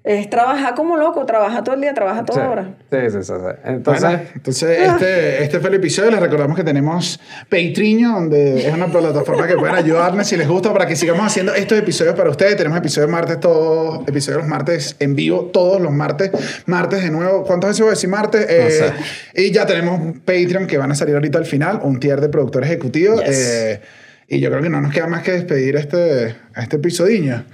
[0.05, 2.75] es trabajar como loco, trabaja todo el día, trabaja toda Sí, hora.
[2.91, 3.55] sí, sí, sí, sí.
[3.65, 6.11] Entonces, Bueno, entonces este, este fue el episodio.
[6.11, 10.73] Les recordamos que tenemos Patreon, donde es una plataforma que pueden ayudarnos si les gusta
[10.73, 12.57] para que sigamos haciendo estos episodios para ustedes.
[12.57, 16.33] Tenemos episodios martes, todos, episodios los martes en vivo, todos los martes.
[16.67, 17.45] Martes de nuevo.
[17.45, 18.47] ¿Cuántas veces voy a decir martes?
[18.49, 18.93] Eh,
[19.35, 19.41] sé.
[19.43, 22.65] Y ya tenemos Patreon que van a salir ahorita al final, un tier de productor
[22.65, 23.21] ejecutivo.
[23.23, 23.29] Yes.
[23.39, 23.81] Eh,
[24.29, 27.45] y yo creo que no nos queda más que despedir este, a este episodiño.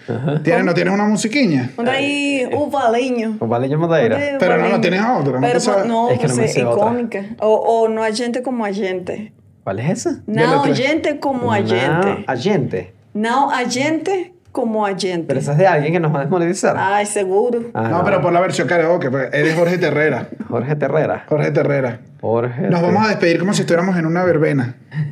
[0.45, 1.71] ¿Tienes, ¿No tienes una musiquiña?
[1.75, 3.37] Ponte ahí un valiño.
[3.39, 4.37] con Valeño Madeira.
[4.39, 5.87] Pero no, no tienes otra, no Pero sabes.
[5.87, 6.85] no, Es que no me sé otra.
[6.87, 7.25] icónica.
[7.41, 9.33] O, o no agente como agente.
[9.65, 10.23] ¿Cuál es esa?
[10.27, 10.73] No letra.
[10.73, 11.81] agente como agente.
[11.81, 12.93] No, agente.
[13.15, 15.27] No agente como agente.
[15.29, 16.75] Pero esa es de alguien que nos va a desmonetizar.
[16.79, 17.65] Ay, seguro.
[17.75, 19.11] Ah, no, pero por la versión karaoke.
[19.11, 20.29] pues, Eres Jorge Terrera.
[20.49, 21.25] Jorge Terrera.
[21.29, 22.01] Jorge Terrera.
[22.21, 22.63] Jorge.
[22.69, 24.75] Nos vamos a despedir como si estuviéramos en una verbena.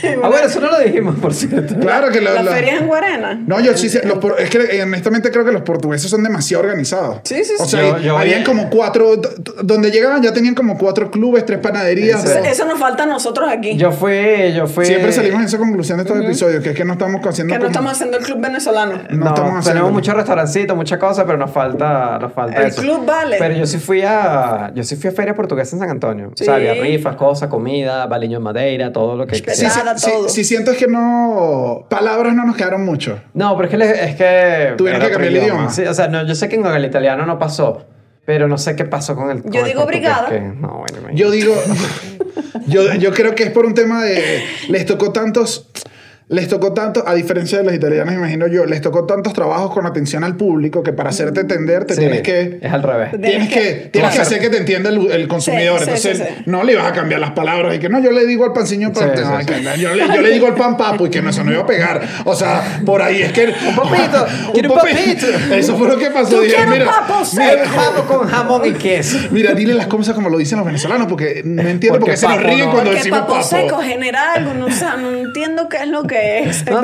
[0.00, 1.74] Ah, bueno, eso no lo dijimos, por cierto.
[1.80, 3.34] Claro que lo- La lo- feria en Guarena.
[3.34, 4.06] No, yo sí sé.
[4.06, 7.20] los por- es que honestamente creo que los portugueses son demasiado organizados.
[7.24, 7.70] Sí, sí, O sí.
[7.72, 9.16] sea, Yo- yo habían vi- como cuatro.
[9.64, 12.24] Donde llegaban ya tenían como cuatro clubes, tres panaderías.
[12.24, 13.76] Eso nos falta a nosotros aquí.
[13.76, 14.86] Yo fui, yo fui.
[14.86, 17.52] Siempre salimos en esa conclusión de estos episodios, que es que no estamos haciendo.
[17.52, 18.92] que no como- estamos haciendo el club venezolano.
[19.10, 19.62] No, No, estamos haciendo.
[19.64, 22.80] tenemos muchos restaurancitos, muchas cosas, pero nos falta, nos falta El eso.
[22.82, 23.36] club vale.
[23.38, 26.30] Pero yo sí fui a, yo sí fui a feria portuguesa en San Antonio.
[26.36, 26.47] Sí.
[26.56, 29.36] Sea, había rifas, cosas, comida, baliño en madeira, todo lo que.
[29.36, 30.28] Sí, sí, Nada, sí, todo.
[30.28, 31.86] sí siento es que no.
[31.88, 33.20] Palabras no nos quedaron mucho.
[33.34, 35.70] No, pero es que, le- es que Tuvieron era que otro cambiar el idioma.
[35.70, 37.86] Sí, o sea, no, yo sé que con el italiano no pasó,
[38.26, 39.42] pero no sé qué pasó con el.
[39.42, 40.28] con Yo el digo portugués, brigada.
[40.28, 41.54] que- no, bueno, me- Yo digo,
[42.66, 45.68] yo, yo creo que es por un tema de, les tocó tantos,
[46.30, 49.86] les tocó tanto, a diferencia de los italianos, imagino yo, les tocó tantos trabajos con
[49.86, 52.58] atención al público que para hacerte entender te Sí, tienes que...
[52.60, 53.10] Es al revés.
[53.20, 55.78] Tienes que, tienes que hacer que te entienda el, el consumidor.
[55.80, 56.42] Sí, sí, Entonces, sí, sí.
[56.46, 58.92] no le vas a cambiar las palabras y que no, yo le digo al panciño
[58.92, 61.30] pan, Sí, no, que yo, le, yo le digo al pan papo y que no,
[61.30, 62.00] eso no iba a pegar.
[62.24, 63.46] O sea, por ahí es que.
[63.46, 65.26] Un papito, quiero un papito.
[65.54, 66.40] Eso fue lo que pasó.
[66.42, 69.18] Dije, mira, papo mira, pavo con jamón y queso.
[69.30, 72.16] mira, dile las cosas como lo dicen los venezolanos, porque no entiendo por Porque qué
[72.18, 72.72] se nos ríen no.
[72.72, 73.44] cuando Porque decimos papo papo.
[73.46, 76.17] seco genera algo, no, o sea, no entiendo qué es lo que
[76.70, 76.82] No,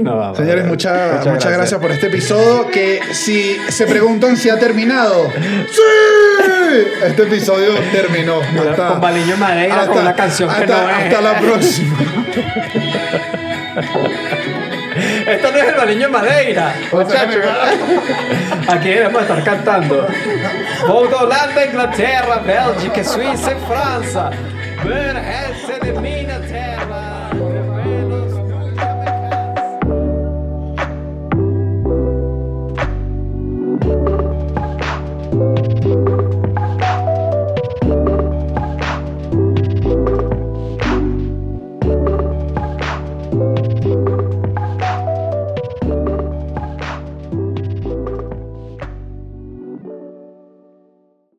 [0.00, 0.34] no, va.
[0.34, 1.80] Señores, muchas muchas gracias.
[1.80, 2.68] por este episodio.
[2.70, 5.30] Que si se preguntan si ha terminado,
[5.70, 5.82] ¡sí!
[7.04, 8.40] Este episodio terminó.
[8.76, 10.96] Con Baliño Madeira, con una canción que hasta, no es.
[10.96, 11.96] Hasta la próxima.
[15.26, 17.44] Esto no es el Baliño Madeira, muchachos.
[18.68, 20.06] Aquí debemos estar cantando.
[20.06, 24.30] Da Holanda, Inglaterra, Bélgica, Suíça e França.
[24.84, 27.05] Ver essa de minha terra.